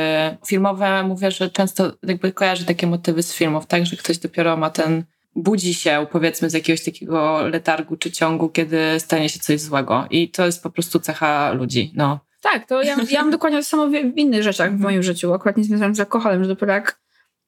[0.47, 1.04] filmowe.
[1.04, 3.86] Mówię, że często jakby kojarzę takie motywy z filmów, tak?
[3.86, 5.04] Że ktoś dopiero ma ten,
[5.36, 10.08] budzi się powiedzmy z jakiegoś takiego letargu czy ciągu, kiedy stanie się coś złego.
[10.10, 12.19] I to jest po prostu cecha ludzi, no.
[12.41, 15.34] Tak, to ja, ja mam dokładnie to samo w, w innych rzeczach w moim życiu,
[15.34, 17.03] akurat nie związanym z alkoholem, że dopiero jak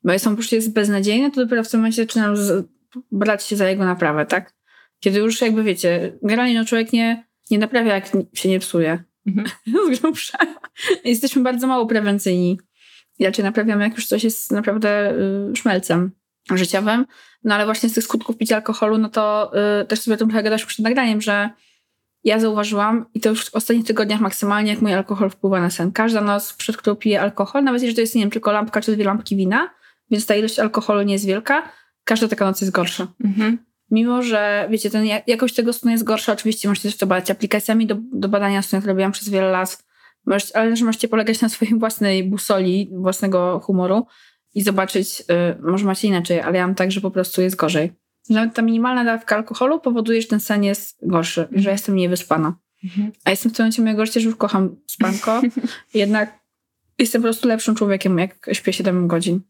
[0.05, 2.67] moje samopoczucie jest beznadziejne, to dopiero w tym momencie zaczynam z,
[3.11, 4.53] brać się za jego naprawę, tak?
[4.99, 9.03] Kiedy już jakby wiecie, generalnie no człowiek nie, nie naprawia, jak się nie psuje.
[9.27, 9.47] Mhm.
[9.95, 10.37] z grubsza.
[11.03, 12.59] Jesteśmy bardzo mało prewencyjni.
[13.19, 15.13] I raczej naprawiamy, jak już coś jest naprawdę
[15.51, 16.11] y, szmelcem
[16.53, 17.05] życiowym.
[17.43, 20.27] No ale właśnie z tych skutków picia alkoholu, no to y, też sobie o tym
[20.27, 21.49] trochę gadasz przed nagraniem, że
[22.23, 25.91] ja zauważyłam, i to już w ostatnich tygodniach maksymalnie, jak mój alkohol wpływa na sen.
[25.91, 28.91] Każda noc, przed którą piję alkohol, nawet jeżeli to jest, nie wiem, tylko lampka czy
[28.91, 29.69] dwie lampki wina,
[30.11, 31.69] więc ta ilość alkoholu nie jest wielka.
[32.03, 33.07] Każda taka noc jest gorsza.
[33.23, 33.57] Mhm.
[33.91, 37.87] Mimo, że wiecie, ten, jakość tego snu jest gorsza, oczywiście możecie też to badać aplikacjami
[37.87, 39.85] do, do badania snu, które robiłam przez wiele lat,
[40.25, 44.05] możecie, ale też możecie polegać na swojej własnej busoli, własnego humoru
[44.55, 47.91] i zobaczyć, yy, może macie inaczej, ale ja mam tak, że po prostu jest gorzej.
[48.29, 51.61] Nawet ta minimalna dawka alkoholu powoduje, że ten sen jest gorszy, mhm.
[51.61, 52.55] że jestem mniej wyspana.
[52.83, 53.11] Mhm.
[53.25, 55.41] A jestem w tym momencie mojego życia, że już kocham spanko,
[55.93, 56.39] jednak
[56.97, 59.41] jestem po prostu lepszym człowiekiem, jak śpię 7 godzin.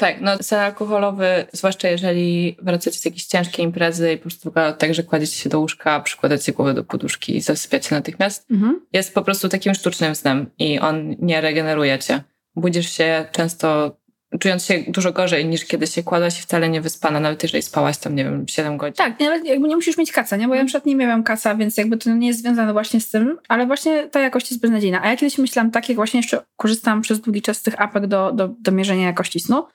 [0.00, 4.72] Tak, no sen alkoholowy, zwłaszcza jeżeli wracacie z jakiejś ciężkiej imprezy i po prostu wygląda
[4.72, 8.80] tak, że kładziecie się do łóżka, przykładacie głowę do poduszki i zasypiacie natychmiast, mhm.
[8.92, 12.22] jest po prostu takim sztucznym snem i on nie regeneruje cię.
[12.56, 13.96] Budzisz się często
[14.38, 17.98] czując się dużo gorzej niż kiedy się kładłaś i wcale nie wyspana, nawet jeżeli spałaś
[17.98, 18.94] tam, nie wiem, 7 godzin.
[18.94, 20.48] Tak, nawet jakby nie musisz mieć kaca, nie?
[20.48, 23.10] Bo ja na przykład nie miałam kaca, więc jakby to nie jest związane właśnie z
[23.10, 25.02] tym, ale właśnie ta jakość jest beznadziejna.
[25.02, 28.06] A ja kiedyś myślałam tak, jak właśnie jeszcze korzystałam przez długi czas z tych apek
[28.06, 29.66] do, do, do mierzenia jakości snu,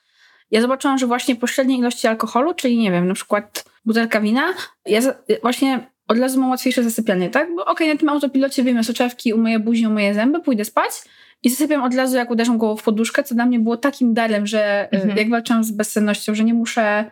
[0.51, 4.53] ja zobaczyłam, że właśnie po średniej ilości alkoholu, czyli nie wiem, na przykład butelka wina,
[4.85, 4.99] ja
[5.41, 7.55] właśnie od razu mam łatwiejsze zasypianie, tak?
[7.55, 10.91] Bo okej, okay, na tym autopilocie wyjmę soczewki, umyję buzię, umyję zęby, pójdę spać
[11.43, 14.47] i zasypiam od razu, jak uderzam głową w poduszkę, co dla mnie było takim darem,
[14.47, 15.17] że y, mhm.
[15.17, 17.11] jak walczyłam z bezsennością, że nie muszę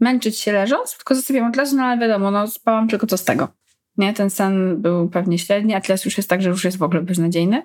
[0.00, 3.24] męczyć się leżąc, tylko zasypiam od razu, no ale wiadomo, no spałam tylko co z
[3.24, 3.48] tego.
[3.96, 6.82] Nie, ten sen był pewnie średni, a teraz już jest tak, że już jest w
[6.82, 7.62] ogóle beznadziejny.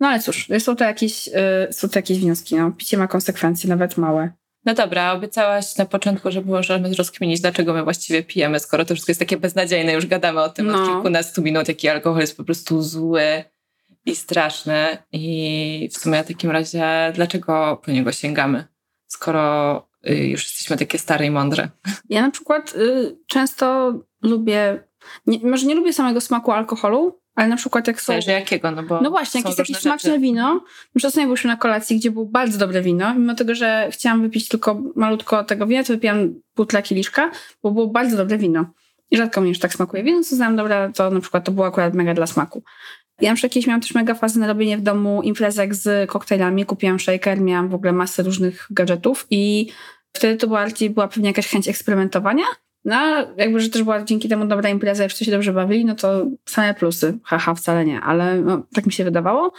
[0.00, 1.32] No ale cóż, są to jakieś, yy,
[1.70, 2.56] są to jakieś wnioski.
[2.56, 2.72] No.
[2.72, 4.32] Picie ma konsekwencje, nawet małe.
[4.64, 9.10] No dobra, obiecałaś na początku, że możemy rozkminić, dlaczego my właściwie pijemy, skoro to wszystko
[9.10, 10.82] jest takie beznadziejne, już gadamy o tym no.
[10.82, 13.44] od kilkunastu minut, jaki alkohol jest po prostu zły
[14.06, 14.98] i straszny.
[15.12, 18.64] I w sumie w takim razie, dlaczego po niego sięgamy,
[19.06, 19.76] skoro
[20.10, 21.68] y, już jesteśmy takie stare i mądre?
[22.08, 24.84] Ja na przykład y, często lubię,
[25.26, 28.12] nie, może nie lubię samego smaku alkoholu, ale na przykład jak są...
[28.12, 30.22] Zależy jakiego, no bo No właśnie, jakieś takie smaczne rzeczy.
[30.22, 30.64] wino.
[30.96, 33.14] Przykład byliśmy na kolacji, gdzie było bardzo dobre wino.
[33.14, 37.30] Mimo tego, że chciałam wypić tylko malutko tego wina, to wypiłam półtora kieliszka,
[37.62, 38.64] bo było bardzo dobre wino.
[39.10, 41.66] I rzadko mi już tak smakuje wino, co znam dobra, to na przykład to było
[41.66, 42.62] akurat mega dla smaku.
[43.20, 46.64] Ja na przykład kiedyś miałam też mega fazę na robienie w domu imprezek z koktajlami.
[46.66, 49.68] Kupiłam shaker, miałam w ogóle masę różnych gadżetów i
[50.12, 52.44] wtedy to bardziej była pewnie jakaś chęć eksperymentowania.
[52.88, 56.26] No, jakby, że też była dzięki temu dobra impreza wszyscy się dobrze bawili, no to
[56.44, 57.18] same plusy.
[57.24, 59.52] Haha, wcale nie, ale no, tak mi się wydawało.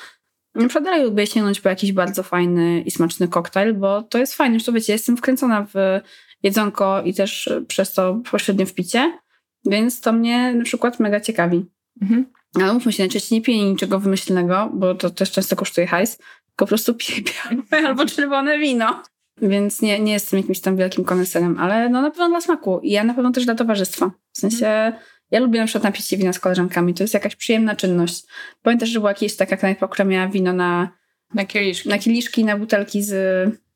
[0.55, 4.35] Na przykład dalej lubię sięgnąć po jakiś bardzo fajny i smaczny koktajl, bo to jest
[4.35, 5.99] fajne, to wiecie, jestem wkręcona w
[6.43, 9.19] jedzonko i też przez to pośrednio w picie,
[9.65, 11.65] więc to mnie na przykład mega ciekawi.
[12.01, 12.25] Mhm.
[12.55, 16.65] Ale mówmy się, najczęściej nie piję niczego wymyślnego, bo to też często kosztuje hajs, tylko
[16.65, 19.03] po prostu piję białe albo czerwone wino.
[19.41, 22.79] Więc nie, nie jestem jakimś tam wielkim koneserem, ale no na pewno dla smaku.
[22.79, 24.11] I ja na pewno też dla towarzystwa.
[24.33, 24.93] W sensie,
[25.31, 26.93] ja lubię na przykład napić się wina z koleżankami.
[26.93, 28.23] To jest jakaś przyjemna czynność.
[28.61, 30.89] Pamiętasz, że była jakaś taka knajpa, która miała wino na,
[31.33, 31.89] na kieliszki.
[31.89, 33.13] Na kieliszki, na butelki z...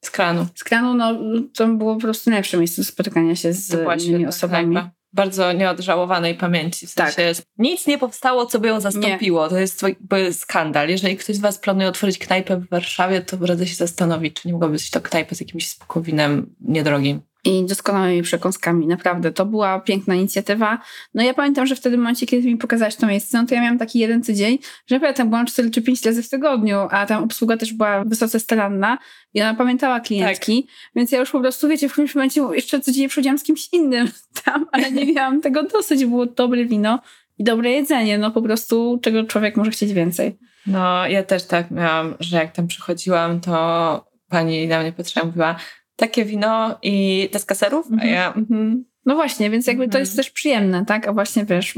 [0.02, 0.48] Z kranu.
[0.56, 1.14] Z kranu, no
[1.54, 4.72] to było po prostu najlepsze miejsce do spotykania się z innymi osobami.
[4.72, 6.88] Knajpa bardzo nieodżałowanej pamięci.
[6.88, 7.46] W sensie tak.
[7.58, 9.44] nic nie powstało, co by ją zastąpiło.
[9.44, 9.50] Nie.
[9.50, 10.90] To jest jakby skandal.
[10.90, 14.54] Jeżeli ktoś z Was planuje otworzyć knajpę w Warszawie, to radzę się zastanowić, czy nie
[14.54, 18.88] mogłaby być to knajpa z jakimś spokowinem niedrogim i doskonałymi przekąskami.
[18.88, 20.80] Naprawdę, to była piękna inicjatywa.
[21.14, 23.62] No ja pamiętam, że wtedy w momencie, kiedy mi pokazałaś to miejsce, no to ja
[23.62, 27.06] miałam taki jeden tydzień, że ja tam byłam 4 czy 5 razy w tygodniu, a
[27.06, 28.98] tam obsługa też była wysoce staranna
[29.34, 30.74] i ona pamiętała klientki, tak.
[30.96, 34.08] więc ja już po prostu, wiecie, w którymś momencie jeszcze codziennie przychodziłam z kimś innym
[34.46, 36.06] tam, ale nie miałam tego dosyć.
[36.06, 37.00] Było dobre wino
[37.38, 40.38] i dobre jedzenie, no po prostu czego człowiek może chcieć więcej.
[40.68, 45.56] No ja też tak miałam, że jak tam przychodziłam, to pani na mnie patrzyła mówiła,
[45.96, 48.10] takie wino i deska serów, mhm.
[48.10, 48.34] a ja...
[48.34, 48.86] Mhm.
[49.06, 50.24] No właśnie, więc jakby to jest mhm.
[50.24, 51.08] też przyjemne, tak?
[51.08, 51.76] A właśnie wiesz,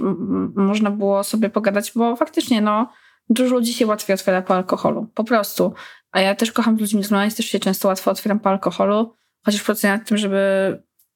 [0.55, 2.89] można było sobie pogadać, bo faktycznie no
[3.29, 5.73] dużo ludzi się łatwiej otwiera po alkoholu, po prostu.
[6.11, 9.13] A ja też kocham z ludźmi rozmawiać, też się często łatwo otwieram po alkoholu,
[9.45, 10.37] chociaż pracuję nad tym, żeby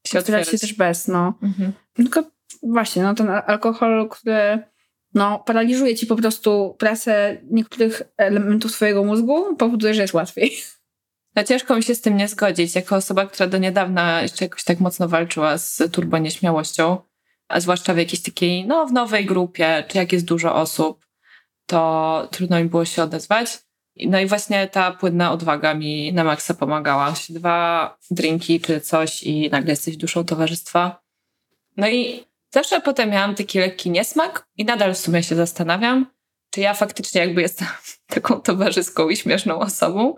[0.07, 1.33] się otwierać się też bez, no.
[1.43, 1.73] Mhm.
[1.93, 2.23] Tylko
[2.63, 4.63] właśnie, no ten alkohol, który
[5.13, 10.57] no, paraliżuje ci po prostu pracę niektórych elementów swojego mózgu, powoduje, że jest łatwiej.
[11.35, 12.75] No ciężko mi się z tym nie zgodzić.
[12.75, 16.97] Jako osoba, która do niedawna jeszcze jakoś tak mocno walczyła z turbo nieśmiałością,
[17.47, 21.05] a zwłaszcza w jakiejś takiej, no w nowej grupie, czy jak jest dużo osób,
[21.65, 23.59] to trudno mi było się odezwać.
[24.05, 27.13] No i właśnie ta płynna odwaga mi na maksa pomagała.
[27.29, 31.01] Dwa drinki czy coś i nagle jesteś duszą towarzystwa.
[31.77, 36.05] No i zawsze potem miałam taki lekki niesmak i nadal w sumie się zastanawiam,
[36.49, 37.67] czy ja faktycznie jakby jestem
[38.09, 40.15] taką towarzyską i śmieszną osobą,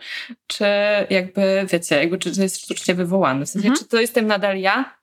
[0.47, 0.65] czy
[1.09, 3.45] jakby, wiecie, jakby czy to jest sztucznie wywołane.
[3.45, 3.83] W sensie, mhm.
[3.83, 4.97] czy to jestem nadal ja,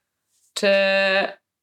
[0.53, 0.67] czy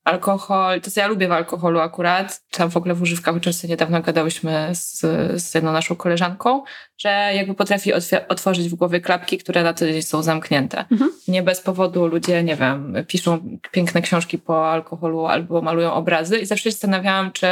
[0.07, 4.03] alkohol, to co ja lubię w alkoholu akurat, czy w ogóle w używkach, często niedawno
[4.03, 5.01] gadałyśmy z,
[5.43, 6.63] z jedną naszą koleżanką,
[6.99, 7.93] że jakby potrafi
[8.29, 10.85] otworzyć w głowie klapki, które na co dzień są zamknięte.
[10.91, 11.11] Mhm.
[11.29, 16.47] Nie bez powodu ludzie, nie wiem, piszą piękne książki po alkoholu albo malują obrazy i
[16.47, 17.47] zawsze się zastanawiałam, czy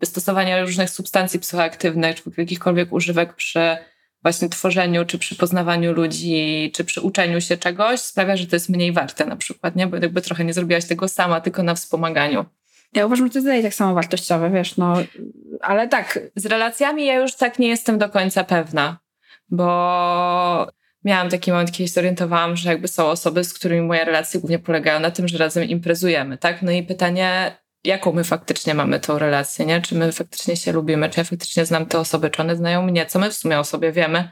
[0.00, 3.76] wystosowanie różnych substancji psychoaktywnych, czy jakichkolwiek używek przy
[4.22, 8.68] właśnie tworzeniu, czy przy poznawaniu ludzi, czy przy uczeniu się czegoś sprawia, że to jest
[8.68, 9.86] mniej warte na przykład, nie?
[9.86, 12.44] Bo jakby trochę nie zrobiłaś tego sama, tylko na wspomaganiu.
[12.92, 14.94] Ja uważam, że to jest dalej tak samo wartościowe, wiesz, no,
[15.60, 16.18] ale tak.
[16.36, 18.98] Z relacjami ja już tak nie jestem do końca pewna,
[19.48, 20.66] bo
[21.04, 25.00] miałam taki moment, kiedy zorientowałam, że jakby są osoby, z którymi moje relacje głównie polegają
[25.00, 26.62] na tym, że razem imprezujemy, tak?
[26.62, 29.80] No i pytanie, jaką my faktycznie mamy tą relację, nie?
[29.80, 33.06] Czy my faktycznie się lubimy, czy ja faktycznie znam te osoby, czy one znają mnie,
[33.06, 34.30] co my w sumie o sobie wiemy.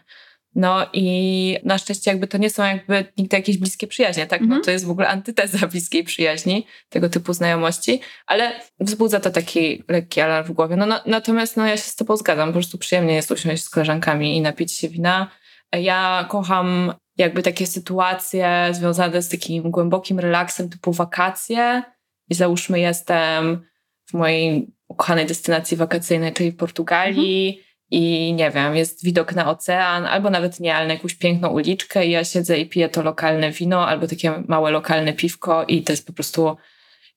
[0.55, 4.41] No i na szczęście jakby to nie są jakby nigdy jakieś bliskie przyjaźnie, tak?
[4.41, 4.63] No Mhm.
[4.63, 10.21] to jest w ogóle antyteza bliskiej przyjaźni, tego typu znajomości, ale wzbudza to taki lekki
[10.21, 10.77] alarm w głowie.
[10.77, 13.71] No, na, natomiast no ja się z tobą zgadzam, po prostu przyjemnie jest usiąść z
[13.71, 15.31] koleżankami i napić się wina.
[15.73, 21.83] Ja kocham jakby takie sytuacje związane z takim głębokim relaksem typu wakacje
[22.31, 23.67] i załóżmy jestem
[24.07, 30.07] w mojej ukochanej destynacji wakacyjnej, czyli w Portugalii i nie wiem, jest widok na ocean,
[30.07, 33.51] albo nawet nie, ale na jakąś piękną uliczkę i ja siedzę i piję to lokalne
[33.51, 36.57] wino, albo takie małe lokalne piwko i to jest po prostu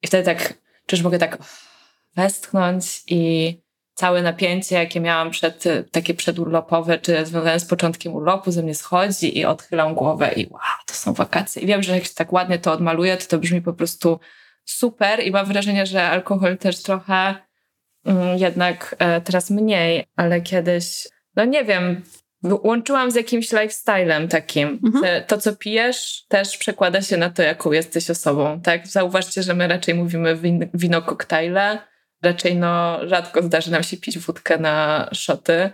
[0.02, 0.54] i wtedy tak,
[0.86, 1.38] czyż mogę tak
[2.16, 3.62] westchnąć i
[3.94, 9.38] całe napięcie, jakie miałam przed, takie przedurlopowe, czy związane z początkiem urlopu, ze mnie schodzi
[9.38, 11.62] i odchylam głowę i wow, to są wakacje.
[11.62, 14.20] I wiem, że jak się tak ładnie to odmaluję, to to brzmi po prostu
[14.64, 17.34] super i mam wrażenie, że alkohol też trochę
[18.04, 22.02] mm, jednak e, teraz mniej, ale kiedyś, no nie wiem,
[22.42, 24.80] łączyłam z jakimś lifestylem takim.
[24.84, 25.24] Mhm.
[25.26, 28.60] To, co pijesz, też przekłada się na to, jaką jesteś osobą.
[28.60, 28.86] Tak?
[28.86, 31.78] Zauważcie, że my raczej mówimy win, wino koktajle.
[32.22, 35.70] Raczej no, rzadko zdarzy nam się pić wódkę na szoty.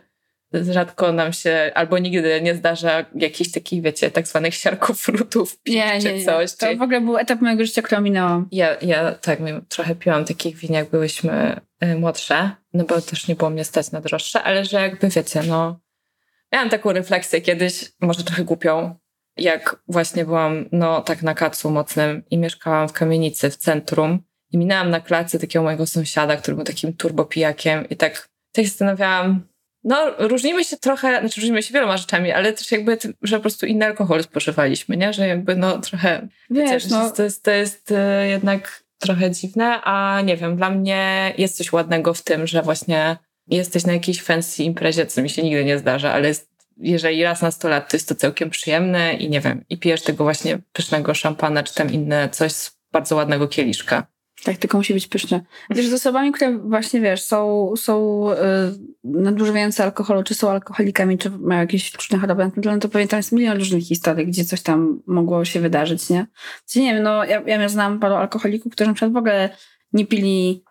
[0.52, 6.00] Rzadko nam się, albo nigdy nie zdarza jakichś takich, wiecie, tak zwanych siarkofrutów pić Nie,
[6.00, 6.56] czy nie, coś.
[6.56, 8.48] To w ogóle był etap mojego życia, który minęłam.
[8.52, 13.34] ja, ja tak trochę piłam takich win, jak byłyśmy y, młodsze, no bo też nie
[13.34, 15.80] było mnie stać na droższe, ale że jakby wiecie, no
[16.52, 18.94] miałam taką refleksję kiedyś, może trochę głupią,
[19.36, 24.58] jak właśnie byłam no tak na kacu mocnym i mieszkałam w kamienicy w centrum i
[24.58, 29.47] minęłam na klasie takiego mojego sąsiada, który był takim turbopijakiem i tak, tak się zastanawiałam,
[29.84, 33.42] no różnimy się trochę, znaczy różnimy się wieloma rzeczami, ale też jakby, ty- że po
[33.42, 35.12] prostu inny alkohol spożywaliśmy, nie?
[35.12, 39.80] Że jakby no trochę Wiesz, Wiesz, no, to jest, to jest e, jednak trochę dziwne,
[39.82, 44.22] a nie wiem, dla mnie jest coś ładnego w tym, że właśnie jesteś na jakiejś
[44.22, 47.90] fancy imprezie, co mi się nigdy nie zdarza, ale jest, jeżeli raz na 100 lat,
[47.90, 51.74] to jest to całkiem przyjemne i nie wiem, i pijesz tego właśnie pysznego szampana, czy
[51.74, 54.06] tam inne coś z bardzo ładnego kieliszka.
[54.44, 55.40] Tak, tylko musi być pyszne.
[55.70, 58.36] Wiesz, z osobami, które właśnie, wiesz, są, są y,
[59.04, 63.32] nadużywające alkoholu, czy są alkoholikami, czy mają jakieś różne choroby mentalne, to pewnie tam jest
[63.32, 66.26] milion różnych historii, gdzie coś tam mogło się wydarzyć, nie?
[66.68, 69.50] Gdzie nie wiem, no ja, ja znam paru alkoholików, którzy na przykład w ogóle
[69.92, 70.64] nie pili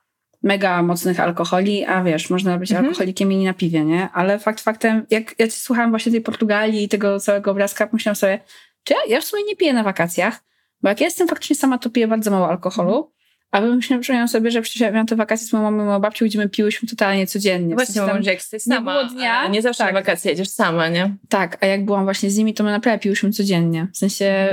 [0.43, 2.87] mega mocnych alkoholi, a wiesz, można być Mhm.
[2.87, 4.09] alkoholikiem i nie na piwie, nie?
[4.13, 8.15] Ale fakt faktem, jak ja ci słuchałam właśnie tej Portugalii i tego całego obrazka, myślałam
[8.15, 8.39] sobie,
[8.83, 10.39] czy ja, ja w sumie nie piję na wakacjach,
[10.81, 13.13] bo jak ja jestem faktycznie sama, to piję bardzo mało alkoholu,
[13.51, 16.25] a przypomniałam sobie, że przecież ja miałam te wakacje z moją mamą i moją babcią,
[16.25, 17.75] gdzie my piłyśmy totalnie codziennie.
[17.75, 19.83] W Właśnie, sensie bo tam- może jak jesteś nie sama, było dnia, ale nie zawsze
[19.83, 19.93] tak.
[19.93, 21.15] na wakacje jedziesz sama, nie?
[21.29, 23.87] Tak, a jak byłam właśnie z nimi, to my naprawdę piłyśmy codziennie.
[23.93, 24.47] W sensie,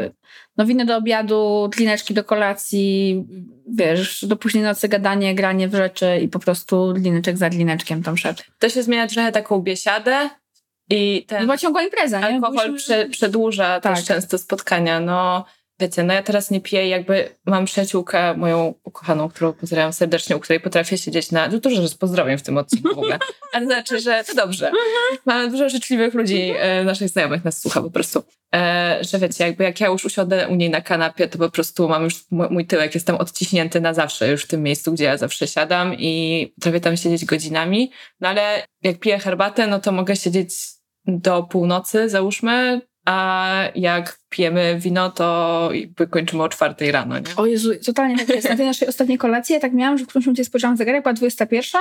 [0.57, 3.24] no winy do obiadu, dlineczki do kolacji,
[3.68, 8.16] wiesz, do późnej nocy gadanie, granie w rzeczy i po prostu dlineczek za dlineczkiem tam
[8.16, 8.42] szedł.
[8.59, 10.30] To się zmienia trochę taką biesiadę
[10.90, 11.42] i ten...
[11.42, 12.26] Była ciągła impreza, nie?
[12.26, 13.96] Alkohol Byliśmy- prze, przedłuża Tak.
[13.96, 15.00] też często spotkania.
[15.00, 15.44] No,
[15.80, 20.40] wiecie, no ja teraz nie piję, jakby mam przyjaciółkę, moją ukochaną, którą pozdrawiam serdecznie, u
[20.40, 21.48] której potrafię siedzieć na...
[21.48, 23.18] No dużo, z pozdrowień w tym odcinku w ogóle.
[23.52, 24.72] Ale znaczy, że to dobrze.
[25.26, 28.22] Mamy dużo życzliwych ludzi, e, naszych znajomych nas słucha po prostu.
[28.54, 31.88] E, że wiecie, jakby jak ja już usiądę u niej na kanapie, to po prostu
[31.88, 35.16] mam już, mój, tyłek jest tam odciśnięty na zawsze, już w tym miejscu, gdzie ja
[35.16, 37.90] zawsze siadam i potrafię tam siedzieć godzinami.
[38.20, 40.54] No ale jak piję herbatę, no to mogę siedzieć
[41.06, 47.24] do północy, załóżmy, a jak pijemy wino, to jakby kończymy o czwartej rano, nie?
[47.36, 48.48] O Jezu, totalnie tak jest.
[48.48, 51.12] Na tej naszej ostatniej kolacji ja tak miałam, że w którymś momencie spojrzałam zegarek, była
[51.12, 51.80] 21,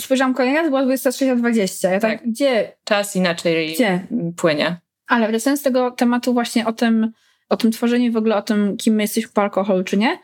[0.00, 1.90] spojrzałam kolejny raz, była 23.20.
[1.90, 2.28] Ja tak, Tak.
[2.30, 2.72] gdzie?
[2.84, 4.06] Czas inaczej Gdzie?
[4.36, 4.76] płynie.
[5.06, 7.12] Ale wracając do tego tematu właśnie o tym,
[7.48, 10.18] o tym tworzeniu w ogóle o tym, kim my jesteśmy po alkoholu, czy nie,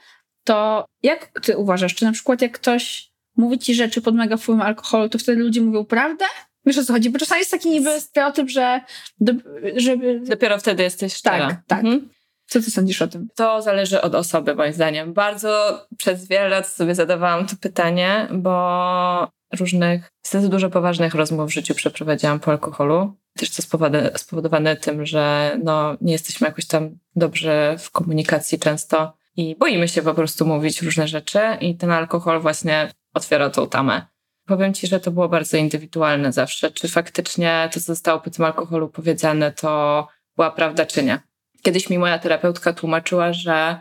[0.44, 4.60] to jak ty uważasz, czy na przykład jak ktoś mówi ci rzeczy pod mega wpływem
[4.66, 6.24] alkoholu, to wtedy ludzie mówią prawdę?
[6.66, 7.10] Wiesz o co chodzi?
[7.10, 8.80] Bo czasami jest taki niby stereotyp, że
[9.20, 9.32] do,
[9.76, 10.20] żeby...
[10.20, 11.48] Dopiero wtedy jesteś szczera.
[11.48, 11.78] Tak, tak.
[11.78, 12.08] Mhm.
[12.46, 13.28] Co ty sądzisz o tym?
[13.34, 15.12] To zależy od osoby, moim zdaniem.
[15.12, 21.52] Bardzo przez wiele lat sobie zadawałam to pytanie, bo różnych, niestety dużo poważnych rozmów w
[21.52, 23.16] życiu przeprowadziłam po alkoholu.
[23.36, 29.12] Też to spowodowane, spowodowane tym, że no, nie jesteśmy jakoś tam dobrze w komunikacji często
[29.36, 34.06] i boimy się po prostu mówić różne rzeczy i ten alkohol właśnie otwiera tą tamę.
[34.46, 36.70] Powiem Ci, że to było bardzo indywidualne zawsze.
[36.70, 41.20] Czy faktycznie to, co zostało po tym alkoholu powiedziane, to była prawda, czy nie.
[41.62, 43.80] Kiedyś mi moja terapeutka tłumaczyła, że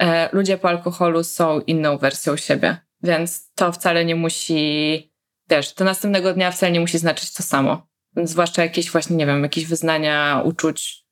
[0.00, 5.12] e, ludzie po alkoholu są inną wersją siebie, więc to wcale nie musi,
[5.50, 7.86] wiesz, do następnego dnia wcale nie musi znaczyć to samo.
[8.16, 11.04] Zwłaszcza jakieś właśnie, nie wiem, jakieś wyznania uczuć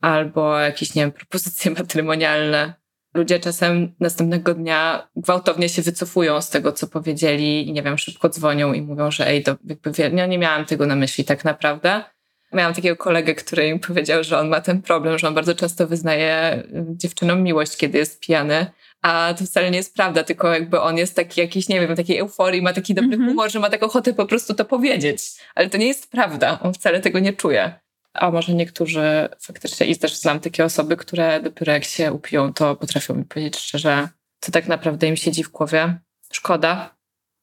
[0.00, 2.79] albo jakieś, nie wiem, propozycje matrymonialne.
[3.14, 8.28] Ludzie czasem następnego dnia gwałtownie się wycofują z tego, co powiedzieli i nie wiem, szybko
[8.28, 11.44] dzwonią i mówią, że ej, to jakby wie- no nie miałam tego na myśli tak
[11.44, 12.04] naprawdę.
[12.52, 15.86] Miałam takiego kolegę, który mi powiedział, że on ma ten problem, że on bardzo często
[15.86, 18.66] wyznaje y, dziewczynom miłość, kiedy jest pijany.
[19.02, 22.18] A to wcale nie jest prawda, tylko jakby on jest taki jakiś, nie wiem, takiej
[22.18, 23.30] euforii, ma taki dobry mm -hmm.
[23.30, 25.22] humor, że ma taką ochotę po prostu to powiedzieć.
[25.54, 27.80] Ale to nie jest prawda, on wcale tego nie czuje.
[28.12, 32.76] A może niektórzy faktycznie, i też znam takie osoby, które dopiero jak się upiją, to
[32.76, 34.08] potrafią mi powiedzieć szczerze,
[34.40, 35.98] co tak naprawdę im siedzi w głowie.
[36.32, 36.96] Szkoda,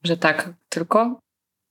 [0.04, 1.20] że tak tylko.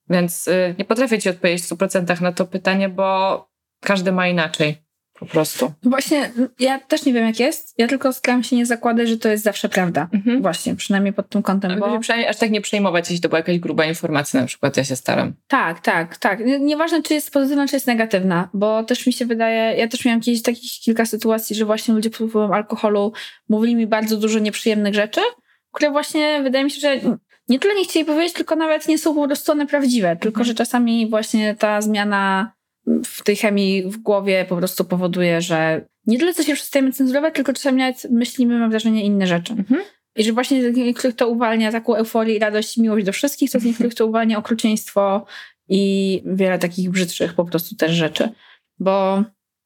[0.09, 3.49] Więc y, nie potrafię ci odpowiedzieć w 100% na to pytanie, bo
[3.81, 4.86] każdy ma inaczej.
[5.19, 5.73] Po prostu.
[5.83, 7.73] Właśnie, ja też nie wiem jak jest.
[7.77, 10.07] Ja tylko staram się nie zakładać, że to jest zawsze prawda.
[10.13, 10.41] Mhm.
[10.41, 11.79] Właśnie, przynajmniej pod tym kątem.
[11.79, 11.99] Bo...
[11.99, 14.95] Przynajmniej aż tak nie przejmować, jeśli to była jakaś gruba informacja, na przykład ja się
[14.95, 15.33] staram.
[15.47, 16.39] Tak, tak, tak.
[16.59, 20.21] Nieważne, czy jest pozytywna, czy jest negatywna, bo też mi się wydaje, ja też miałam
[20.21, 23.13] kiedyś takich kilka sytuacji, że właśnie ludzie pod wpływem alkoholu
[23.49, 25.21] mówili mi bardzo dużo nieprzyjemnych rzeczy,
[25.71, 26.99] które właśnie wydaje mi się, że
[27.47, 30.45] nie tyle nie chcieli powiedzieć, tylko nawet nie są po prostu one prawdziwe, tylko mhm.
[30.45, 32.51] że czasami właśnie ta zmiana
[33.05, 37.35] w tej chemii w głowie po prostu powoduje, że nie tyle co się przestajemy cenzurować,
[37.35, 39.53] tylko czasami nawet myślimy, mam wrażenie, inne rzeczy.
[39.53, 39.81] Mhm.
[40.15, 43.59] I że właśnie z niektórych to uwalnia taką euforię radość i miłość do wszystkich, to
[43.59, 45.25] z niektórych to uwalnia okrucieństwo
[45.69, 48.29] i wiele takich brzydszych po prostu też rzeczy.
[48.79, 49.23] Bo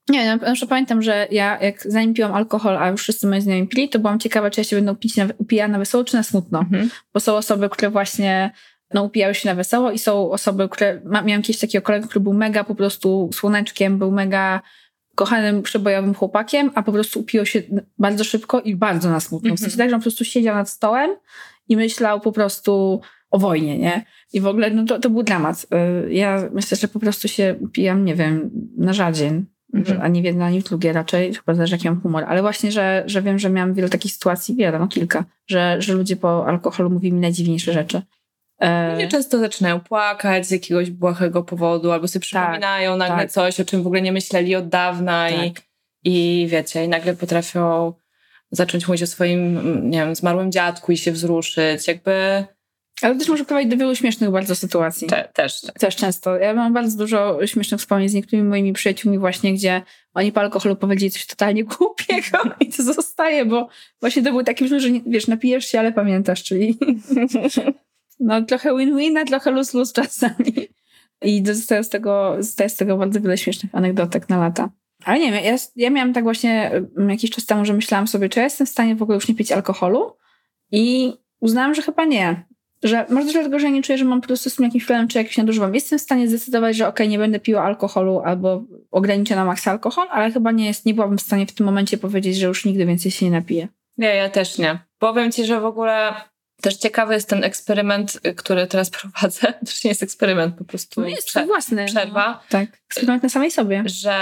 [0.10, 3.68] nie, ja na pamiętam, że ja jak zanim piłam alkohol, a już wszyscy moi znajomi
[3.68, 6.24] pili, to byłam ciekawa, czy ja się będę upić na, upijana na wesoło, czy na
[6.24, 6.60] smutno.
[6.60, 6.90] Mhm.
[7.14, 8.52] Bo są osoby, które właśnie
[8.94, 11.02] no, upijały się na wesoło i są osoby, które...
[11.06, 14.62] Miałam kiedyś takiego kolegę, który był mega po prostu słoneczkiem, był mega
[15.16, 17.62] kochanym, przebojowym chłopakiem, a po prostu upiło się
[17.98, 19.56] bardzo szybko i bardzo na smutno.
[19.56, 19.78] W sensie mhm.
[19.78, 21.12] tak, że on po prostu siedział nad stołem
[21.70, 24.06] i myślał po prostu o wojnie, nie?
[24.34, 25.66] I w ogóle no to, to był dramat.
[26.06, 30.02] Y, ja myślę, że po prostu się pijam, nie wiem, na rzadziej Mhm.
[30.02, 32.24] Ani w jedno, ani w drugie raczej, chyba zależy jaki mam humor.
[32.24, 35.94] Ale właśnie, że, że wiem, że miałam wiele takich sytuacji, wiele, no kilka, że, że
[35.94, 38.02] ludzie po alkoholu mówili mi najdziwniejsze rzeczy.
[38.62, 43.24] E, ludzie często zaczynają płakać z jakiegoś błahego powodu, albo sobie tak, przypominają tak, nagle
[43.24, 43.32] tak.
[43.32, 45.64] coś, o czym w ogóle nie myśleli od dawna tak.
[46.04, 47.94] i, i wiecie, i nagle potrafią
[48.52, 51.88] zacząć mówić o swoim, nie wiem, zmarłym dziadku i się wzruszyć.
[51.88, 52.46] Jakby
[53.02, 55.08] ale też może prowadzić do wielu śmiesznych bardzo sytuacji.
[55.08, 55.62] Te, też.
[55.62, 55.80] Tak.
[55.80, 56.38] Też często.
[56.38, 59.82] Ja mam bardzo dużo śmiesznych wspomnień z niektórymi moimi przyjaciółmi właśnie, gdzie
[60.14, 63.68] oni po alkoholu powiedzieli coś totalnie głupiego i to zostaje, bo
[64.00, 66.78] właśnie to był taki że wiesz, napijesz się, ale pamiętasz, czyli
[68.22, 70.54] no trochę win-win, a trochę lose-lose czasami.
[71.22, 74.70] I zostaje z tego, zostaje z tego bardzo wiele śmiesznych anegdotek na lata.
[75.06, 78.30] Ale nie wiem, ja, ja miałam tak właśnie mm, jakiś czas temu, że myślałam sobie,
[78.30, 80.18] czy ja jestem w stanie w ogóle już nie pić alkoholu
[80.72, 82.46] i uznałam, że chyba nie
[82.84, 85.08] że może dlatego, że ja nie czuję, że mam po prostu z tym jakimś problemem,
[85.08, 85.76] czy jakiś nadużywam.
[85.76, 90.08] Jestem w stanie zdecydować, że okay, nie będę piła alkoholu albo ograniczę na maksa alkohol,
[90.12, 92.86] ale chyba nie jest, nie byłabym w stanie w tym momencie powiedzieć, że już nigdy
[92.86, 93.68] więcej się nie napiję.
[93.98, 94.80] Nie, ja też nie.
[95.00, 96.14] Powiem ci, że w ogóle
[96.62, 99.54] też ciekawy jest ten eksperyment, który teraz prowadzę.
[99.54, 101.86] To nie jest eksperyment, po prostu no jest prze- własny.
[101.86, 102.28] przerwa.
[102.28, 103.84] No, tak, eksperyment na samej sobie.
[103.86, 104.14] Że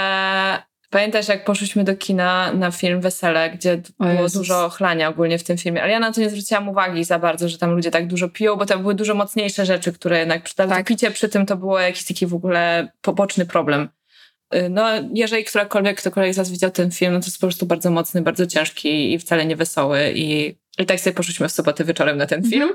[0.90, 5.58] Pamiętasz, jak poszliśmy do kina na film Wesele, gdzie było dużo chlania ogólnie w tym
[5.58, 8.28] filmie, ale ja na to nie zwróciłam uwagi za bardzo, że tam ludzie tak dużo
[8.28, 10.86] piją, bo tam były dużo mocniejsze rzeczy, które jednak przy tak.
[10.86, 13.88] picie przy tym to było jakiś taki w ogóle poboczny problem.
[14.54, 17.66] Y, no, jeżeli którakolwiek, ktokolwiek z was widział ten film, no to jest po prostu
[17.66, 21.84] bardzo mocny, bardzo ciężki i wcale nie wesoły i, i tak sobie poszliśmy w sobotę
[21.84, 22.74] wieczorem na ten film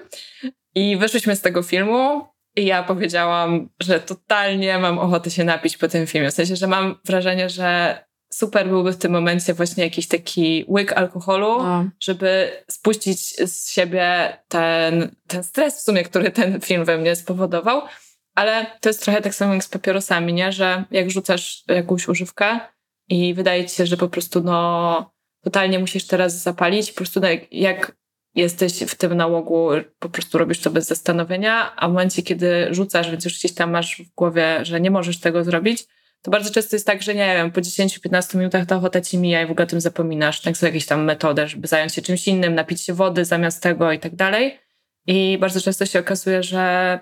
[0.76, 5.88] i wyszliśmy z tego filmu i ja powiedziałam, że totalnie mam ochotę się napić po
[5.88, 6.32] tym filmie.
[6.32, 7.99] W sensie, że mam wrażenie, że
[8.34, 11.86] super byłby w tym momencie właśnie jakiś taki łyk alkoholu, no.
[11.99, 17.82] żeby spuścić z siebie ten, ten stres w sumie, który ten film we mnie spowodował.
[18.36, 20.51] Ale to jest trochę tak samo jak z papierosami, nie?
[20.51, 22.60] Że jak rzucasz jakąś używkę
[23.10, 25.14] i wydaje ci się, że po prostu no
[25.46, 27.96] totalnie musisz teraz zapalić, po prostu no, jak,
[28.36, 29.70] jesteś w tym nałogu,
[30.00, 33.72] po prostu robisz to bez zastanowienia, a w momencie, kiedy rzucasz, więc już gdzieś tam
[33.72, 35.88] masz w głowie, że nie możesz tego zrobić,
[36.22, 39.41] to bardzo często jest tak, że nie wiem, po 10-15 minutach ta ochota ci mija
[39.41, 40.41] i w ogóle o tym zapominasz.
[40.41, 43.91] Tak są jakieś tam metody, żeby zająć się czymś innym, napić się wody zamiast tego
[43.91, 44.60] i tak dalej.
[45.08, 47.00] I bardzo często się okazuje, że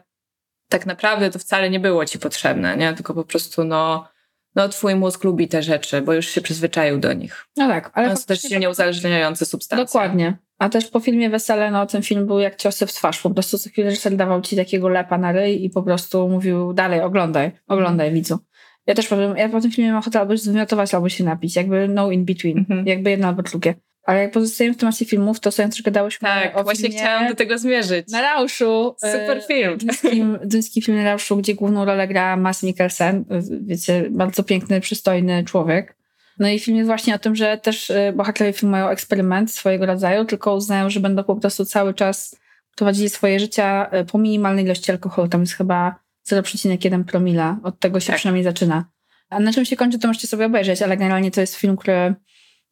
[0.70, 2.94] tak naprawdę to wcale nie było ci potrzebne, nie?
[2.94, 4.08] Tylko po prostu no,
[4.56, 7.48] no twój mózg lubi te rzeczy, bo już się przyzwyczaił do nich.
[7.58, 8.16] No tak, ale...
[8.16, 9.86] To też silnie uzależniające substancje.
[9.86, 10.38] Dokładnie.
[10.60, 13.22] A też po filmie Wesele, no ten film był jak ciosy w twarz.
[13.22, 16.74] Po prostu co chwilę reżyser dawał ci takiego lepa na ryj i po prostu mówił
[16.74, 18.40] dalej, oglądaj, oglądaj widzu.
[18.88, 21.56] Ja też powiem, ja po tym filmie mam ochotę albo zwymiotować, albo się napić.
[21.56, 22.58] Jakby no in between.
[22.58, 22.88] Mhm.
[22.88, 23.76] Jakby jedno albo drugie.
[24.04, 27.36] Ale jak pozostajemy w temacie filmów, to sobie troszkę dałyśmy Tak, o właśnie chciałam do
[27.36, 28.08] tego zmierzyć.
[28.12, 28.96] Na Rauszu.
[29.00, 29.78] Super e, film.
[29.78, 33.26] Duńskim, duński film na Rauszu, gdzie główną rolę gra Mads Mikkelsen.
[33.30, 35.96] E, wiecie, bardzo piękny, przystojny człowiek.
[36.40, 39.86] No i film jest właśnie o tym, że też e, bohaterowie filmu mają eksperyment swojego
[39.86, 42.36] rodzaju, tylko uznają, że będą po prostu cały czas
[42.76, 45.28] prowadzili swoje życia po minimalnej ilości alkoholu.
[45.28, 45.96] Tam jest chyba
[46.30, 47.58] 0,1 promila.
[47.64, 48.16] Od tego się tak.
[48.16, 48.86] przynajmniej zaczyna.
[49.30, 52.16] A na czym się kończy, to możecie sobie obejrzeć, ale generalnie to jest film, który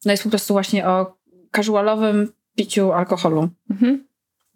[0.04, 1.21] no jest po prostu właśnie o
[1.56, 3.48] casualowym piciu alkoholu.
[3.70, 4.06] Mhm.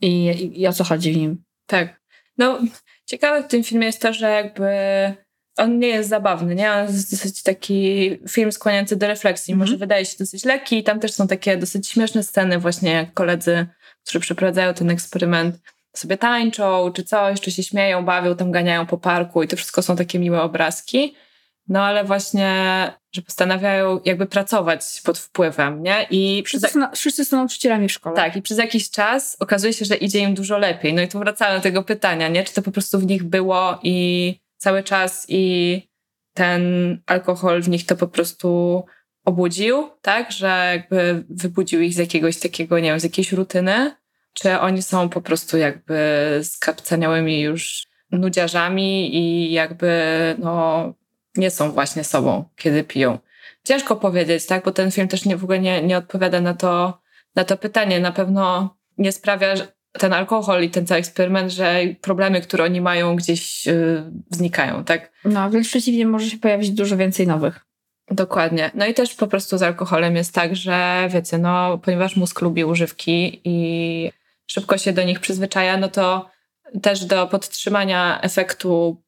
[0.00, 1.44] I, i, I o co chodzi w nim.
[1.66, 2.00] Tak.
[2.38, 2.58] No,
[3.06, 4.68] ciekawe w tym filmie jest to, że jakby
[5.56, 6.72] on nie jest zabawny, nie?
[6.72, 9.52] On jest dosyć taki film skłaniający do refleksji.
[9.52, 9.68] Mm -hmm.
[9.68, 13.14] Może wydaje się dosyć lekki i tam też są takie dosyć śmieszne sceny właśnie jak
[13.14, 13.66] koledzy,
[14.02, 15.58] którzy przeprowadzają ten eksperyment
[15.98, 19.82] sobie tańczą czy coś, czy się śmieją, bawią, tam ganiają po parku i to wszystko
[19.82, 21.14] są takie miłe obrazki.
[21.68, 26.06] No ale właśnie, że postanawiają jakby pracować pod wpływem, nie?
[26.10, 28.16] I wszyscy, są, wszyscy są nauczycielami w szkole.
[28.16, 30.94] Tak, i przez jakiś czas okazuje się, że idzie im dużo lepiej.
[30.94, 32.44] No i tu wracamy do tego pytania, nie?
[32.44, 35.82] Czy to po prostu w nich było i cały czas i
[36.34, 36.62] ten
[37.06, 38.84] alkohol w nich to po prostu
[39.24, 40.32] obudził, tak?
[40.32, 43.96] Że jakby wybudził ich z jakiegoś takiego, nie wiem, z jakiejś rutyny,
[44.32, 46.00] czy oni są po prostu jakby
[46.42, 49.90] skapcaniałymi już nudziarzami i jakby
[50.38, 50.94] no
[51.36, 53.18] nie są właśnie sobą, kiedy piją.
[53.64, 54.64] Ciężko powiedzieć, tak?
[54.64, 57.00] Bo ten film też nie, w ogóle nie, nie odpowiada na to,
[57.34, 58.00] na to pytanie.
[58.00, 59.54] Na pewno nie sprawia
[59.92, 65.12] ten alkohol i ten cały eksperyment, że problemy, które oni mają, gdzieś yy, znikają, tak?
[65.24, 67.60] No, wręcz przeciwnie, może się pojawić dużo więcej nowych.
[68.10, 68.70] Dokładnie.
[68.74, 72.64] No i też po prostu z alkoholem jest tak, że wiecie, no, ponieważ mózg lubi
[72.64, 74.10] używki i
[74.46, 76.30] szybko się do nich przyzwyczaja, no to
[76.82, 79.02] też do podtrzymania efektu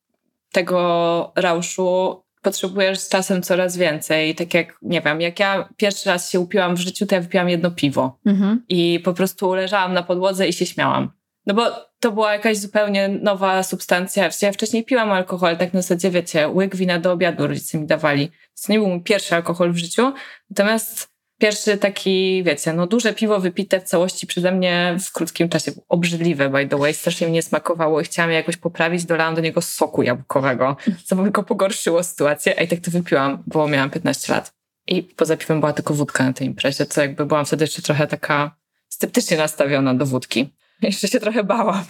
[0.52, 4.34] tego rauszu potrzebujesz z czasem coraz więcej.
[4.34, 7.48] Tak jak, nie wiem, jak ja pierwszy raz się upiłam w życiu, to ja wypiłam
[7.48, 8.18] jedno piwo.
[8.26, 8.64] Mhm.
[8.68, 11.10] I po prostu leżałam na podłodze i się śmiałam.
[11.46, 14.30] No bo to była jakaś zupełnie nowa substancja.
[14.42, 18.30] Ja wcześniej piłam alkohol, tak na zasadzie, wiecie, łyk wina do obiadu rodzice mi dawali.
[18.66, 20.12] To nie był mój pierwszy alkohol w życiu.
[20.50, 25.72] Natomiast Pierwszy taki, wiecie, no duże piwo wypite w całości przeze mnie w krótkim czasie.
[25.72, 26.94] Był obrzydliwe, by the way.
[26.94, 29.04] Strasznie mi nie smakowało i chciałam je jakoś poprawić.
[29.04, 32.58] Dolałam do niego soku jabłkowego, co tylko pogorszyło sytuację.
[32.58, 34.52] A i tak to wypiłam, bo miałam 15 lat.
[34.86, 38.06] I poza piwem była tylko wódka na tej imprezie, co jakby byłam wtedy jeszcze trochę
[38.06, 38.56] taka
[38.88, 40.50] sceptycznie nastawiona do wódki.
[40.82, 41.84] Jeszcze się trochę bałam.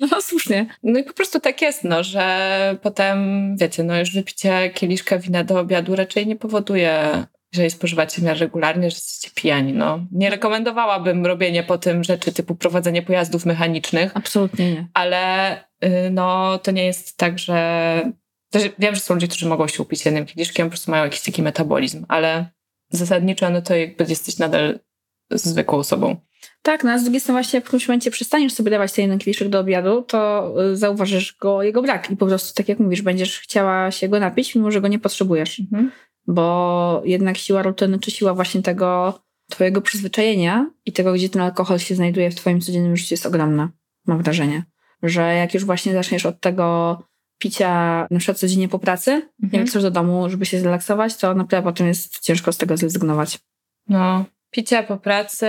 [0.00, 0.66] No słusznie.
[0.82, 5.44] No i po prostu tak jest, no, że potem, wiecie, no już wypicie kieliszka wina
[5.44, 9.72] do obiadu raczej nie powoduje jeżeli spożywacie w miarę regularnie, że jesteście pijani.
[9.72, 10.06] No.
[10.12, 14.16] Nie rekomendowałabym robienia po tym rzeczy typu prowadzenie pojazdów mechanicznych.
[14.16, 14.88] Absolutnie nie.
[14.94, 18.12] Ale y, no, to nie jest tak, że...
[18.50, 21.20] Też wiem, że są ludzie, którzy mogą się upić jednym kieliszkiem, po prostu mają jakiś
[21.20, 22.46] taki metabolizm, ale
[22.88, 24.78] zasadniczo no to jakby jesteś nadal
[25.30, 26.16] zwykłą osobą.
[26.62, 29.02] Tak, no a z drugiej strony właśnie jak w którymś momencie przestaniesz sobie dawać ten
[29.02, 32.78] jeden kieliszek do obiadu, to y, zauważysz go, jego brak i po prostu, tak jak
[32.78, 35.60] mówisz, będziesz chciała się go napić, mimo że go nie potrzebujesz.
[35.60, 35.90] Mhm
[36.30, 39.20] bo jednak siła rutyny, czy siła właśnie tego
[39.50, 43.70] twojego przyzwyczajenia i tego, gdzie ten alkohol się znajduje w twoim codziennym życiu jest ogromna,
[44.06, 44.64] mam wrażenie.
[45.02, 46.98] Że jak już właśnie zaczniesz od tego
[47.38, 49.30] picia na przykład codziennie po pracy, mhm.
[49.52, 53.38] nie wracasz do domu, żeby się zrelaksować, to naprawdę potem jest ciężko z tego zrezygnować.
[53.88, 55.46] No, picia po pracy,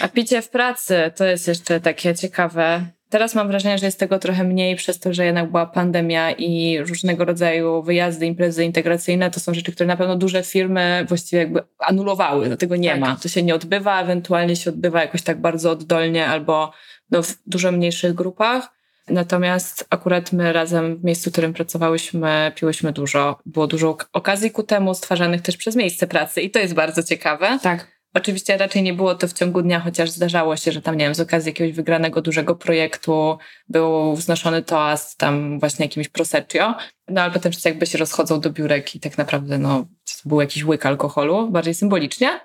[0.00, 2.86] a picie w pracy to jest jeszcze takie ciekawe.
[3.10, 6.78] Teraz mam wrażenie, że jest tego trochę mniej przez to, że jednak była pandemia i
[6.78, 9.30] różnego rodzaju wyjazdy, imprezy integracyjne.
[9.30, 13.00] To są rzeczy, które na pewno duże firmy właściwie jakby anulowały, dlatego nie tak.
[13.00, 13.16] ma.
[13.16, 16.72] To się nie odbywa, ewentualnie się odbywa jakoś tak bardzo oddolnie albo
[17.10, 18.78] no, w dużo mniejszych grupach.
[19.08, 23.38] Natomiast akurat my razem w miejscu, w którym pracowałyśmy, piłyśmy dużo.
[23.46, 27.58] Było dużo okazji ku temu, stwarzanych też przez miejsce pracy i to jest bardzo ciekawe.
[27.62, 27.97] Tak.
[28.14, 31.14] Oczywiście raczej nie było to w ciągu dnia, chociaż zdarzało się, że tam, nie wiem,
[31.14, 33.38] z okazji jakiegoś wygranego dużego projektu
[33.68, 36.74] był wznoszony toast tam właśnie jakimś proseccio,
[37.08, 40.40] no ale potem wszyscy jakby się rozchodzą do biurek i tak naprawdę no, to był
[40.40, 42.40] jakiś łyk alkoholu, bardziej symbolicznie,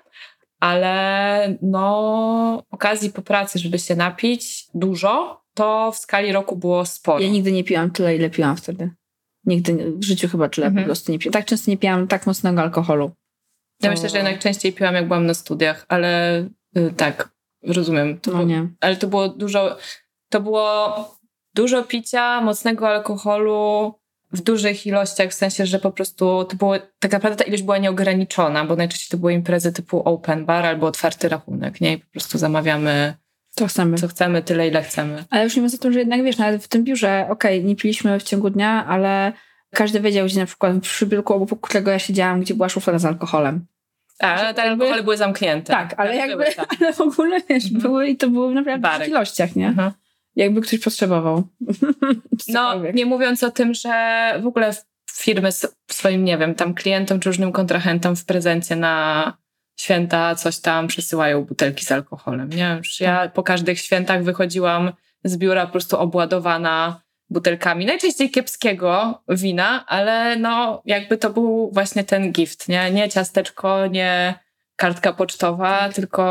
[0.60, 7.20] ale no okazji po pracy, żeby się napić dużo, to w skali roku było sporo.
[7.20, 8.90] Ja nigdy nie piłam tyle, ile piłam wtedy.
[9.46, 10.84] Nigdy w życiu chyba tyle mhm.
[10.84, 11.32] po prostu nie piłam.
[11.32, 13.10] Tak często nie piłam tak mocnego alkoholu.
[13.82, 16.40] Ja myślę, że jednak częściej piłam, jak byłam na studiach, ale
[16.76, 17.28] y, tak,
[17.62, 18.20] rozumiem.
[18.20, 18.68] To no było, nie.
[18.80, 19.76] Ale to było dużo,
[20.28, 20.94] to było
[21.54, 23.94] dużo picia, mocnego alkoholu
[24.32, 27.78] w dużych ilościach, w sensie, że po prostu to było, tak naprawdę ta ilość była
[27.78, 31.92] nieograniczona, bo najczęściej to były imprezy typu open bar albo otwarty rachunek, nie?
[31.92, 33.14] I po prostu zamawiamy
[33.50, 33.98] co chcemy.
[33.98, 35.24] Co chcemy, tyle ile chcemy.
[35.30, 37.68] Ale już nie mówiąc o tym, że jednak wiesz, nawet w tym biurze, okej, okay,
[37.68, 39.32] nie piliśmy w ciągu dnia, ale
[39.74, 43.04] każdy wiedział, gdzie na przykład przy biurku, obok którego ja siedziałam, gdzie była szuflada z
[43.04, 43.66] alkoholem.
[44.20, 45.72] A, ale te alkohole były zamknięte.
[45.72, 46.68] Tak, ale jakby, były, tak.
[46.80, 47.82] ale w ogóle wiesz, mhm.
[47.82, 49.68] były i to były naprawdę w ilościach, nie?
[49.68, 49.92] Mhm.
[50.36, 51.42] Jakby ktoś potrzebował.
[52.48, 54.74] no, nie mówiąc o tym, że w ogóle
[55.10, 55.48] firmy
[55.90, 59.36] swoim, nie wiem, tam klientom czy różnym kontrahentom w prezencie na
[59.80, 62.74] święta coś tam przesyłają butelki z alkoholem, nie?
[62.78, 63.32] Już ja tak.
[63.32, 64.92] po każdych świętach wychodziłam
[65.24, 67.00] z biura po prostu obładowana
[67.30, 72.90] butelkami, najczęściej kiepskiego wina, ale no jakby to był właśnie ten gift, nie?
[72.90, 74.44] Nie ciasteczko, nie
[74.76, 75.94] kartka pocztowa, tak.
[75.94, 76.24] tylko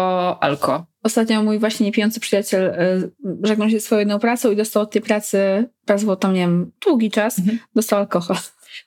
[0.44, 0.86] alko.
[1.04, 3.12] Ostatnio mój właśnie niepijący przyjaciel y,
[3.44, 7.12] żegnał się swoją jedną pracą i dostał od tej pracy, pracował tam, nie wiem, długi
[7.12, 7.60] czas, mhm.
[7.76, 8.38] dostał alkohol.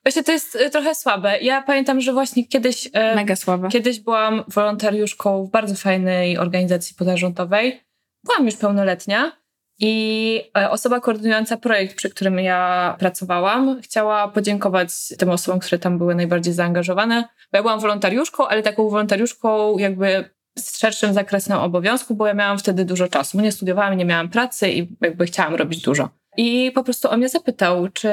[0.04, 1.40] Właśnie to jest y, trochę słabe.
[1.40, 2.86] Ja pamiętam, że właśnie kiedyś...
[2.86, 3.68] Y, Mega słabe.
[3.68, 7.80] Kiedyś byłam wolontariuszką w bardzo fajnej organizacji pozarządowej.
[8.24, 9.32] Byłam już pełnoletnia
[9.78, 15.98] i e, osoba koordynująca projekt, przy którym ja pracowałam, chciała podziękować tym osobom, które tam
[15.98, 17.28] były najbardziej zaangażowane.
[17.52, 22.58] Bo ja byłam wolontariuszką, ale taką wolontariuszką jakby z szerszym zakresem obowiązku, bo ja miałam
[22.58, 23.40] wtedy dużo czasu.
[23.40, 26.08] Nie studiowałam, nie miałam pracy i jakby chciałam robić dużo.
[26.36, 28.08] I po prostu on mnie zapytał, czy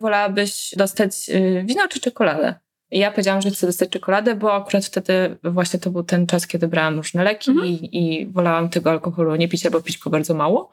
[0.00, 2.54] wolałabyś dostać y, wino czy czekoladę.
[2.90, 6.46] I ja powiedziałam, że chcę dostać czekoladę, bo akurat wtedy właśnie to był ten czas,
[6.46, 7.68] kiedy brałam różne leki mhm.
[7.68, 10.70] i, i wolałam tego alkoholu nie pić albo pić go bardzo mało.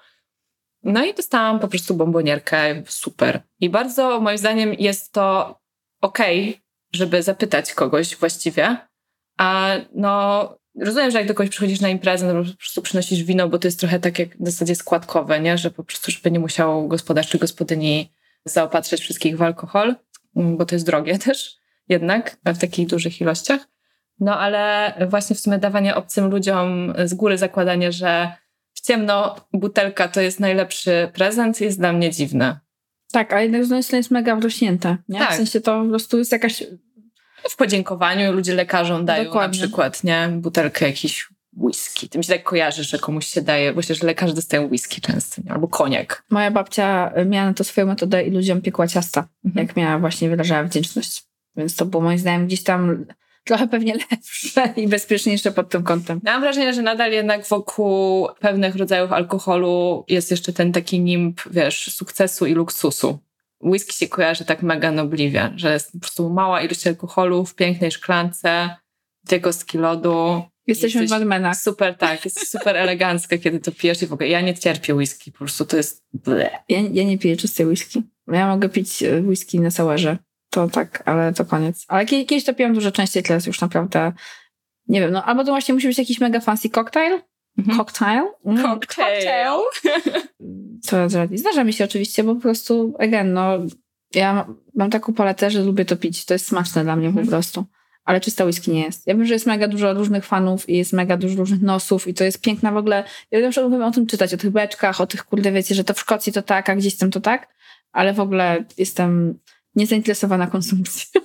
[0.84, 3.41] No i dostałam po prostu bombonierkę, super.
[3.59, 5.59] I bardzo moim zdaniem jest to
[6.01, 6.61] okej, okay,
[6.93, 8.77] żeby zapytać kogoś właściwie,
[9.38, 13.49] a no rozumiem, że jak do kogoś przychodzisz na imprezę, no po prostu przynosisz wino,
[13.49, 15.57] bo to jest trochę tak jak w zasadzie składkowe, nie?
[15.57, 18.13] że po prostu żeby nie musiał gospodarz czy gospodyni
[18.45, 19.95] zaopatrzać wszystkich w alkohol,
[20.36, 21.55] bo to jest drogie też
[21.89, 23.67] jednak w takich dużych ilościach.
[24.19, 28.31] No ale właśnie w sumie dawanie obcym ludziom z góry zakładanie, że
[28.84, 32.59] ciemno butelka to jest najlepszy prezent, jest dla mnie dziwne.
[33.11, 34.97] Tak, a jednak z drugiej strony jest mega wrośnięte.
[35.09, 35.19] Nie?
[35.19, 35.34] Tak.
[35.34, 36.63] W sensie to po prostu jest jakaś...
[37.49, 39.59] W podziękowaniu ludzie lekarzom dają Dokładnie.
[39.59, 42.09] na przykład nie butelkę jakiś whisky.
[42.09, 45.41] To mi się tak kojarzy, że komuś się daje, myślę, że lekarze dostają whisky często,
[45.45, 45.51] nie?
[45.51, 46.23] albo koniak.
[46.29, 49.67] Moja babcia miała na to swoją metodę i ludziom piekła ciasta, mhm.
[49.67, 51.23] jak miała właśnie wyrażała wdzięczność.
[51.55, 53.05] Więc to było moim zdaniem gdzieś tam
[53.43, 56.21] trochę pewnie lepsze i bezpieczniejsze pod tym kątem.
[56.23, 61.93] mam wrażenie, że nadal jednak wokół pewnych rodzajów alkoholu jest jeszcze ten taki nimb, wiesz,
[61.93, 63.19] sukcesu i luksusu.
[63.61, 67.91] Whisky się kojarzy tak mega nobliwie, że jest po prostu mała ilość alkoholu w pięknej
[67.91, 68.69] szklance,
[69.23, 70.41] dwie kostki lodu.
[70.67, 71.57] Jesteśmy Jesteś w Madmenach.
[71.57, 72.25] Super, tak.
[72.25, 75.65] Jest super elegancka, kiedy to pijesz i w ogóle ja nie cierpię whisky, po prostu
[75.65, 76.03] to jest
[76.69, 78.01] Ja, ja nie piję czystej whisky.
[78.27, 80.17] Ja mogę pić e, whisky na sourze
[80.54, 81.86] to tak, ale to koniec.
[81.88, 84.12] Ale kiedyś to piłam dużo częściej, teraz już naprawdę
[84.88, 87.22] nie wiem, no albo to właśnie musi być jakiś mega fancy cocktail.
[87.58, 87.78] Mhm.
[87.78, 88.24] Cocktail?
[88.45, 89.60] Mm, cocktail.
[90.88, 91.39] Co zrobić?
[91.39, 93.58] Zdarza mi się oczywiście, bo po prostu, again, no
[94.16, 96.26] ja mam taką paletę, że lubię to pić.
[96.26, 97.26] To jest smaczne dla mnie mhm.
[97.26, 97.66] po prostu.
[98.06, 99.08] Ale czysta whisky nie jest.
[99.08, 102.14] Ja wiem, że jest mega dużo różnych fanów i jest mega dużo różnych nosów i
[102.14, 103.04] to jest piękna w ogóle.
[103.32, 105.84] Ja wiem, że lubimy o tym czytać, o tych beczkach, o tych kurde wiecie, że
[105.84, 107.54] to w Szkocji to tak, a gdzieś tam to tak.
[107.91, 109.39] Ale w ogóle jestem
[109.76, 111.21] niezainteresowana konsumpcją.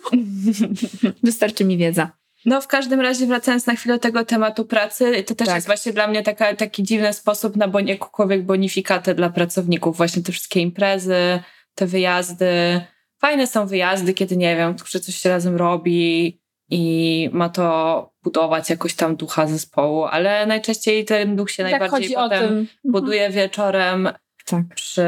[1.22, 2.11] Wystarczy mi wiedza.
[2.44, 5.55] No, w każdym razie, wracając na chwilę do tego tematu pracy, to też tak.
[5.57, 9.96] jest właśnie dla mnie taka, taki dziwny sposób na bon- jakąkolwiek bonifikatę dla pracowników.
[9.96, 11.42] Właśnie te wszystkie imprezy,
[11.74, 12.80] te wyjazdy.
[13.20, 16.40] Fajne są wyjazdy, kiedy nie wiem, że coś się razem robi
[16.70, 22.14] i ma to budować jakoś tam ducha zespołu, ale najczęściej ten duch się tak najbardziej
[22.14, 22.66] potem mhm.
[22.84, 24.09] buduje wieczorem
[24.46, 24.64] tak.
[24.74, 25.07] przy,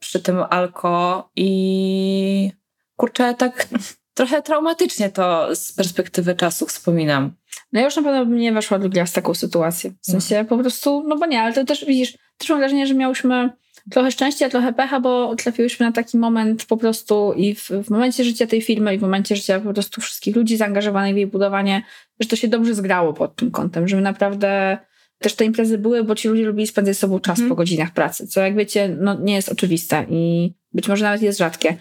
[0.00, 2.50] przy tym alko i
[2.96, 3.68] kurczę, tak
[4.14, 7.32] trochę traumatycznie to z perspektywy czasu wspominam.
[7.72, 9.92] No ja już na pewno bym nie weszła raz w taką sytuację.
[10.02, 12.94] W sensie po prostu, no bo nie, ale to też widzisz, też mam wrażenie, że
[12.94, 13.50] miałyśmy
[13.90, 18.24] trochę szczęścia, trochę pecha, bo trafiłyśmy na taki moment po prostu i w, w momencie
[18.24, 21.82] życia tej firmy i w momencie życia po prostu wszystkich ludzi zaangażowanych w jej budowanie,
[22.20, 24.78] że to się dobrze zgrało pod tym kątem, że my naprawdę
[25.18, 27.48] też te imprezy były, bo ci ludzie lubili spędzać z sobą czas hmm.
[27.48, 31.38] po godzinach pracy, co jak wiecie, no nie jest oczywiste i być może nawet jest
[31.38, 31.76] rzadkie,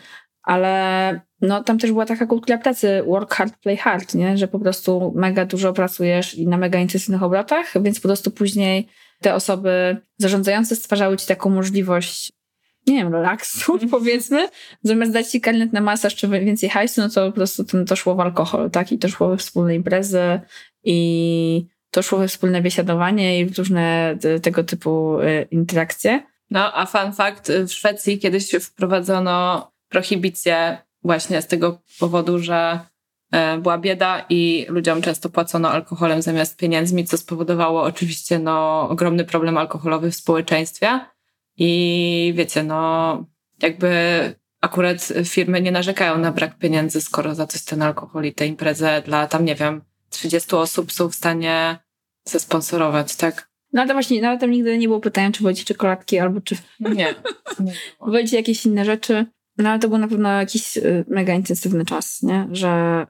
[0.46, 4.38] ale no tam też była taka kultura pracy work hard, play hard, nie?
[4.38, 8.88] Że po prostu mega dużo pracujesz i na mega intensywnych obrotach, więc po prostu później
[9.22, 12.32] te osoby zarządzające stwarzały ci taką możliwość
[12.88, 14.50] nie wiem, relaksu powiedzmy,
[14.84, 17.96] zamiast dać ci karnet na masaż czy więcej hajsu, no to po prostu to, to
[17.96, 18.92] szło w alkohol, tak?
[18.92, 20.40] I to szło we wspólne imprezy
[20.84, 26.24] i to szło we wspólne biesiadowanie i różne tego typu e, interakcje.
[26.50, 32.80] No, a fun fact, w Szwecji kiedyś wprowadzono prohibicję właśnie z tego powodu, że
[33.32, 39.26] e, była bieda i ludziom często płacono alkoholem zamiast pieniędzmi, co spowodowało oczywiście no, ogromny
[39.26, 41.00] problem alkoholowy w społeczeństwie.
[41.58, 43.26] I wiecie, no
[43.62, 43.90] jakby
[44.62, 49.02] akurat firmy nie narzekają na brak pieniędzy, skoro za coś ten alkohol i tę imprezę
[49.06, 51.78] dla tam, nie wiem, 30 osób są w stanie
[52.24, 53.50] zesponsorować, tak?
[53.74, 56.56] No ale właśnie, nawet tam nigdy nie było pytania, czy wolicie czekoladki albo czy...
[56.80, 57.16] Nie.
[57.60, 59.26] nie wolicie jakieś inne rzeczy.
[59.58, 62.48] No ale to był na pewno jakiś y, mega intensywny czas, nie?
[62.52, 63.06] Że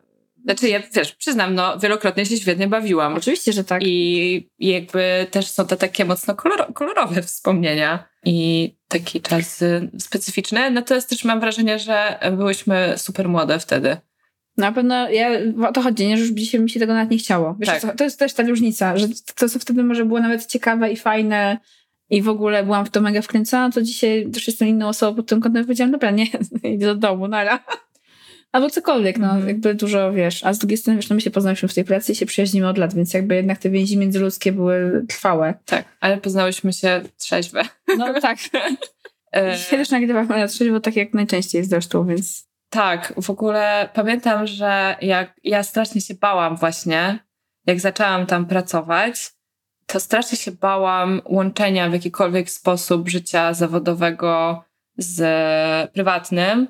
[0.46, 3.14] Znaczy ja, wiesz, przyznam, no wielokrotnie się świetnie bawiłam.
[3.14, 3.82] Oczywiście, że tak.
[3.86, 10.72] I, jakby też są to takie mocno koloro, kolorowe wspomnienia i taki czas y, specyficzny.
[10.72, 13.98] Natomiast też mam wrażenie, że byłyśmy super młode wtedy.
[14.58, 15.30] Na pewno ja,
[15.68, 16.18] o to chodzi, nie?
[16.18, 17.56] że już dzisiaj mi się tego nawet nie chciało.
[17.60, 17.82] Wiesz, Tak.
[17.82, 20.98] co, to jest też ta różnica, że to, co wtedy może było nawet ciekawe i
[20.98, 21.58] fajne
[22.10, 25.28] i w ogóle byłam w to mega wkręcona, to dzisiaj też jestem inną osobą pod
[25.28, 26.26] tym kątem powiedziałam, dobra, nie,
[26.74, 27.60] idę do domu, nara.
[28.52, 29.48] Albo cokolwiek, no, Mhm.
[29.48, 32.12] jakby dużo, wiesz, a z drugiej strony, wiesz, no my się poznałyśmy w tej pracy
[32.12, 35.54] i się przyjaźnimy od lat, więc jakby jednak te więzi międzyludzkie były trwałe.
[35.66, 37.62] Tak, ale poznałyśmy się trzeźwe.
[37.98, 38.38] No tak.
[39.36, 44.48] E, Dzisiaj też nagrywamy na trzeźwo, tak jak najczęściej zresztą, więc Tak, w ogóle pamiętam,
[44.48, 47.20] że jak ja strasznie się bałam właśnie,
[47.68, 49.32] jak zaczęłam tam pracować,
[49.86, 54.64] to strasznie się bałam łączenia w jakikolwiek sposób życia zawodowego
[54.98, 56.68] z prywatnym.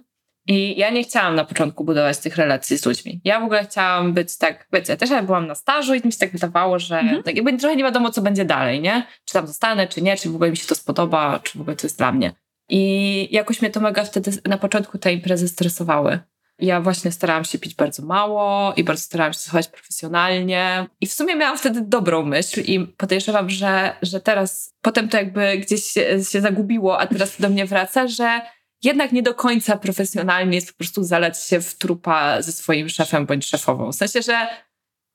[0.47, 3.22] I ja nie chciałam na początku budować tych relacji z ludźmi.
[3.24, 6.11] Ja w ogóle chciałam być tak, wiecie, ja też jak byłam na stażu i mi
[6.11, 7.24] się tak wydawało, że Mhm.
[7.24, 9.07] tak jakby trochę nie wiadomo, co będzie dalej, nie?
[9.26, 11.76] Czy tam zostanę, czy nie, czy w ogóle mi się to spodoba, czy w ogóle
[11.76, 12.34] to jest dla mnie.
[12.70, 16.20] I jakoś mnie to mega wtedy na początku te imprezy stresowały.
[16.60, 20.88] Ja właśnie starałam się pić bardzo mało i bardzo starałam się zachować profesjonalnie.
[21.01, 25.58] I w sumie miałam wtedy dobrą myśl i podejrzewam, że, że teraz potem to jakby
[25.58, 28.41] gdzieś się, się zagubiło, a teraz do mnie wraca, że
[28.84, 33.26] jednak nie do końca profesjonalnie jest po prostu zalać się w trupa ze swoim szefem
[33.26, 33.91] bądź szefową.
[33.91, 34.47] W sensie, że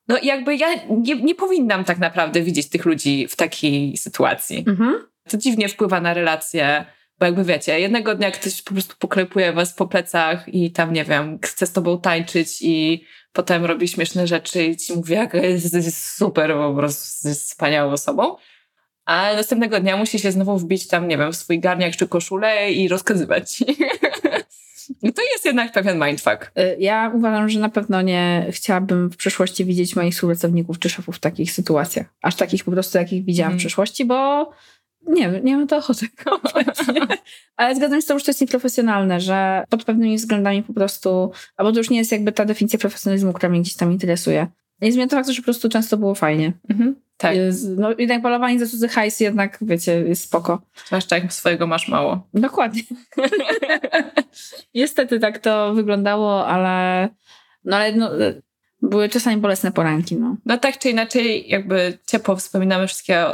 [0.09, 5.07] no jakby ja nie, nie powinnam tak naprawdę widzieć tych ludzi w takiej sytuacji mhm.
[5.29, 6.85] to dziwnie wpływa na relacje,
[7.21, 11.05] bo jakby wiecie, jednego dnia ktoś po prostu poklepuje was po plecach i tam, nie
[11.05, 15.75] wiem, chce z tobą tańczyć i potem robi śmieszne rzeczy i ci mówi, jak jest,
[15.75, 18.37] jest super, po prostu jest wspaniałą osobą.
[19.05, 22.73] A następnego dnia musi się znowu wbić tam, nie wiem, w swój garniak czy koszulę
[22.73, 23.61] i rozkazywać.
[25.03, 26.51] I to jest jednak pewien mindfuck.
[26.59, 31.17] Y, Ja uważam, że na pewno nie chciałabym w przyszłości widzieć moich współpracowników czy szefów
[31.17, 32.07] w takich sytuacjach.
[32.23, 33.59] Aż takich po prostu, jakich widziałam Mhm.
[33.59, 34.51] w przyszłości, bo
[35.07, 37.01] nie wiem, nie mam to ochoty kompletnie.
[37.57, 41.33] Ale zgadzam się z tym, że to jest nieprofesjonalne, że pod pewnymi względami po prostu,
[41.57, 44.47] albo to już nie jest jakby ta definicja profesjonalizmu, która mnie gdzieś tam interesuje.
[44.81, 46.53] Nie zmienia to faktu, że po prostu często było fajnie.
[46.71, 46.97] Mhm.
[47.17, 47.37] Tak,
[47.77, 50.63] no jednak polowanie za cudzy hajs jednak, wiecie, jest spoko.
[50.87, 52.29] zwłaszcza jak swojego masz mało.
[52.35, 52.83] Dokładnie.
[54.75, 57.09] Niestety tak to wyglądało, ale
[57.65, 58.11] no ale no,
[58.83, 60.37] były czasami bolesne poranki, no.
[60.47, 63.27] No tak czy inaczej, jakby ciepło wspominamy wszystkie,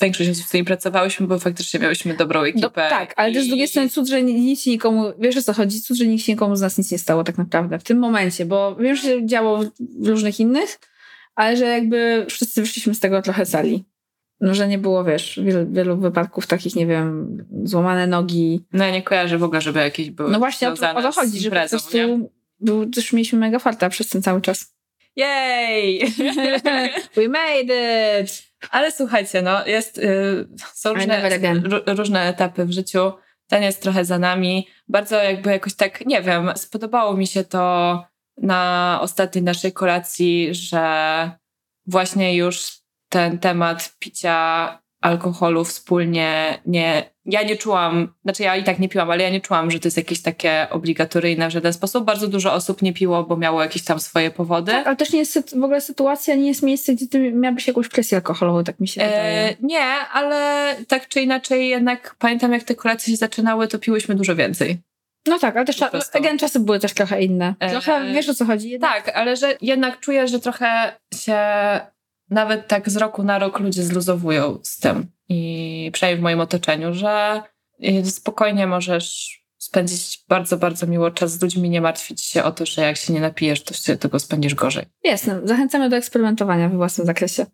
[0.00, 2.86] większość osób, z którymi pracowałyśmy, bo faktycznie miałyśmy dobrą ekipę.
[2.90, 5.80] Tak, ale też z drugiej strony cud, że nic się nikomu, wiesz o co chodzi,
[5.80, 8.46] cud, że nikt się nikomu z nas nic nie stało tak naprawdę w tym momencie,
[8.46, 9.60] bo wiem, że się działo
[10.00, 10.78] w różnych innych,
[11.34, 13.84] ale że jakby wszyscy wyszliśmy z tego trochę cali.
[14.40, 18.64] No, że nie było, wiesz, wielu, wielu wypadków takich, nie wiem, złamane nogi.
[18.72, 21.12] No ja nie kojarzę w ogóle, żeby jakieś były No właśnie o to, o to
[21.12, 22.28] chodzi, że po imprezą, prostu nie?
[22.60, 24.74] był, też mieliśmy mega farta przez ten cały czas.
[25.16, 26.12] Jej!
[27.16, 28.45] We made it!
[28.70, 31.22] Ale słuchajcie, no jest, y, są różne,
[31.86, 33.12] różne etapy w życiu.
[33.46, 34.68] Ten jest trochę za nami.
[34.88, 38.04] Bardzo jakby jakoś tak, nie wiem, spodobało mi się to
[38.36, 41.30] na ostatniej naszej kolacji, że
[41.86, 42.72] właśnie już
[43.08, 47.10] ten temat picia alkoholu wspólnie nie.
[47.24, 49.86] Ja nie czułam, znaczy ja i tak nie piłam, ale ja nie czułam, że to
[49.86, 52.04] jest jakieś takie obligatoryjne w żaden sposób.
[52.04, 54.72] Bardzo dużo osób nie piło, bo miało jakieś tam swoje powody.
[54.72, 57.88] Tak, ale też nie jest w ogóle sytuacja, nie jest miejsce, gdzie ty miałbyś jakąś
[57.88, 59.48] presję alkoholową, tak mi się wydaje.
[59.48, 64.14] E, nie, ale tak czy inaczej jednak pamiętam jak te kolacje się zaczynały, to piłyśmy
[64.14, 64.78] dużo więcej.
[65.26, 65.82] No tak, ale też
[66.12, 67.54] again, czasy były też trochę inne.
[67.60, 68.70] E, Trochę, wiesz o co chodzi?
[68.70, 71.36] Jednak Tak, ale że jednak czuję, że trochę się
[72.30, 75.06] nawet tak z roku na rok ludzie zluzowują z tym.
[75.28, 77.42] I przynajmniej w moim otoczeniu, że
[77.84, 82.66] y, spokojnie możesz spędzić bardzo, bardzo miło czas z ludźmi, nie martwić się o to,
[82.66, 84.84] że jak się nie napijesz, to się tego spędzisz gorzej.
[85.04, 87.46] Jasne, zachęcamy do eksperymentowania we własnym zakresie.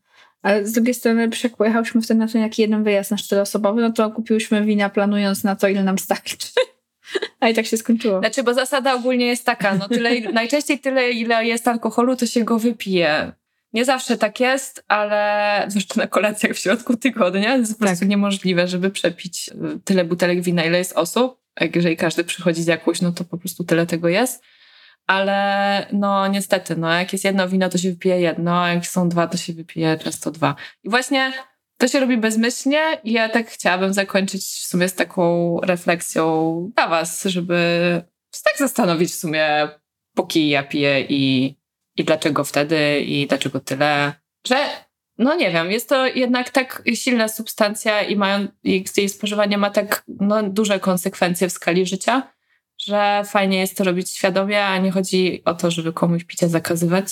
[0.43, 3.93] Ale z drugiej strony, jak pojechałyśmy wtedy na ten jaki jeden wyjazd na czteroosobowy, no
[3.93, 6.37] to kupiłyśmy wina planując na to, ile nam starczy.
[7.41, 8.19] A i tak się skończyło.
[8.19, 12.45] Znaczy, bo zasada ogólnie jest taka, no tyle, najczęściej tyle, ile jest alkoholu, to się
[12.45, 13.33] go wypije.
[13.73, 18.69] Nie zawsze tak jest, ale zwłaszcza na kolacjach w środku tygodnia jest po prostu niemożliwe,
[18.69, 21.43] żeby przepić y, tyle butelek wina, ile jest osób.
[21.75, 24.43] Jeżeli każdy przychodzi z jakąś, no to po prostu tyle tego jest.
[25.07, 29.09] Ale no niestety, no jak jest jedno wino, to się wypije jedno, a jak są
[29.09, 30.57] dwa, to się wypije często dwa.
[30.83, 31.33] I właśnie
[31.79, 36.89] to się robi bezmyślnie i ja tak chciałabym zakończyć w sumie z taką refleksją dla
[36.89, 38.03] was, żeby
[38.45, 39.69] tak zastanowić w sumie,
[40.15, 41.55] po kij ja piję i,
[41.97, 44.13] i dlaczego wtedy i dlaczego tyle,
[44.47, 44.57] że
[45.19, 50.05] no nie wiem, jest to jednak tak silna substancja i mają, jej spożywanie ma tak
[50.09, 52.33] no, duże konsekwencje w skali życia,
[52.79, 57.07] że fajnie jest to robić świadomie, a nie chodzi o to, żeby komuś picia zakazywać,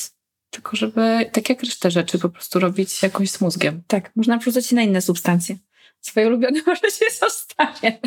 [0.51, 3.83] tylko żeby tak jak resztę rzeczy po prostu robić jakoś z mózgiem.
[3.87, 5.57] Tak, można przerzucać na inne substancje.
[6.01, 8.01] Swoje ulubione możecie zostawiać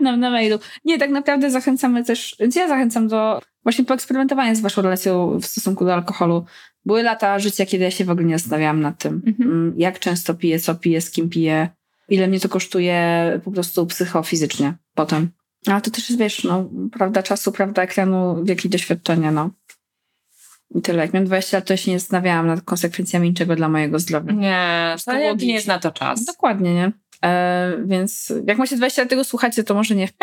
[0.00, 0.58] nam na mailu.
[0.84, 5.84] Nie, tak naprawdę zachęcamy też, ja zachęcam do właśnie poeksperymentowania z waszą relacją w stosunku
[5.84, 6.44] do alkoholu.
[6.84, 9.50] Były lata życia, kiedy ja się w ogóle nie zastanawiałam nad tym, Mhm.
[9.50, 11.68] mm, jak często piję, co piję, z kim piję,
[12.08, 13.00] ile mnie to kosztuje
[13.44, 15.30] po prostu psychofizycznie potem.
[15.66, 19.50] Ale to też jest, wiesz, no, prawda czasu, prawda ekranu, wieki doświadczenia, no.
[20.74, 21.02] I tyle.
[21.02, 24.32] Jak miałem 20 lat, to ja się nie zastanawiałam nad konsekwencjami niczego dla mojego zdrowia.
[24.32, 26.24] Nie, to jak nie jest na to czas.
[26.24, 26.92] Dokładnie, nie?
[27.24, 30.08] E, więc jak macie 20 lat tego słuchacie, to może nie.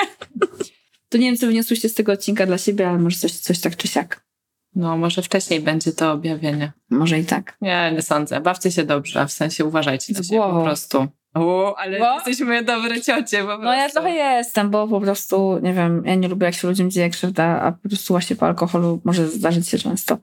[1.10, 3.76] to nie wiem, co wyniosłyście z tego odcinka dla siebie, ale może coś, coś tak
[3.76, 4.28] czy siak.
[4.76, 6.74] No, może wcześniej będzie to objawienie.
[6.90, 7.58] Może i tak.
[7.62, 8.42] Nie, nie sądzę.
[8.42, 11.08] Bawcie się dobrze, w sensie uważajcie na siebie po prostu.
[11.34, 12.16] O, ale Bo?
[12.16, 13.64] jesteśmy dobre ciocie po prostu.
[13.64, 16.92] No ja trochę jestem, bo po prostu, nie wiem, ja nie lubię, jak się ludziom
[16.92, 20.18] dzieje krzywda, a po prostu właśnie po alkoholu może zdarzyć się często.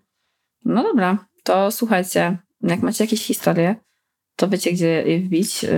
[0.65, 3.77] No dobra, to słuchajcie, jak macie jakieś historie,
[4.37, 5.63] to wiecie, gdzie je wbić.
[5.63, 5.71] Yy,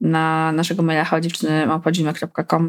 [0.00, 1.66] Na naszego maila chodziewczyny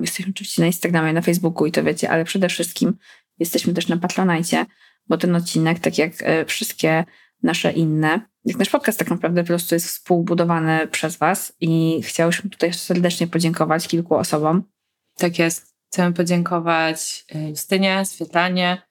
[0.01, 2.97] Jesteśmy oczywiście na Instagramie, na Facebooku i to wiecie, ale przede wszystkim
[3.39, 4.65] jesteśmy też na Patronajcie,
[5.07, 7.03] bo ten odcinek, tak jak e, wszystkie
[7.43, 12.49] nasze inne, jak nasz podcast tak naprawdę po prostu jest współbudowany przez was i chciałyśmy
[12.49, 14.63] tutaj serdecznie podziękować kilku osobom.
[15.17, 15.73] Tak jest.
[15.87, 18.81] Chcemy podziękować y, Justynie, Swietlanie,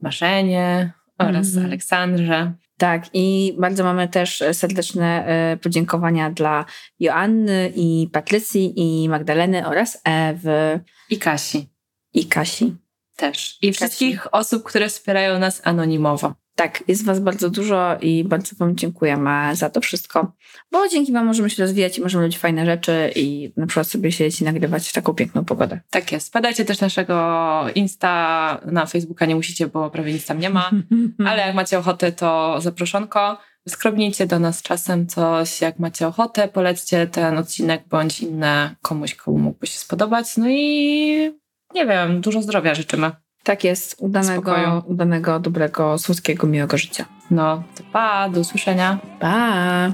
[0.00, 1.66] Marzenie oraz Mhm.
[1.66, 2.52] Aleksandrze.
[2.78, 6.64] Tak, i bardzo mamy też serdeczne e, podziękowania dla
[7.00, 11.68] Joanny i Patrycji i Magdaleny oraz Ewy I Kasi
[12.14, 12.76] i Kasi.
[13.16, 13.58] też.
[13.62, 16.34] I wszystkich osób, które wspierają nas anonimowo.
[16.56, 20.32] Tak, jest was bardzo dużo i bardzo wam dziękujemy za to wszystko,
[20.72, 24.12] bo dzięki wam możemy się rozwijać i możemy robić fajne rzeczy i na przykład sobie
[24.12, 25.80] siedzieć i nagrywać w taką piękną pogodę.
[25.90, 26.28] Tak jest.
[26.28, 30.70] Wpadajcie też naszego Insta na Facebooka, nie musicie, bo prawie nic tam nie ma.
[31.28, 33.38] Ale jak macie ochotę, to zaproszonko.
[33.68, 39.38] Skrobnijcie do nas czasem coś, jak macie ochotę, polećcie ten odcinek bądź inne komuś, komu
[39.38, 40.36] mógłby się spodobać.
[40.36, 41.32] No i
[41.74, 43.10] nie wiem, dużo zdrowia życzymy.
[43.46, 44.82] Tak jest, udanego, Spokoju.
[44.86, 47.04] udanego, dobrego, słodkiego, miłego życia.
[47.30, 48.98] No, to pa, do usłyszenia.
[49.20, 49.92] Pa!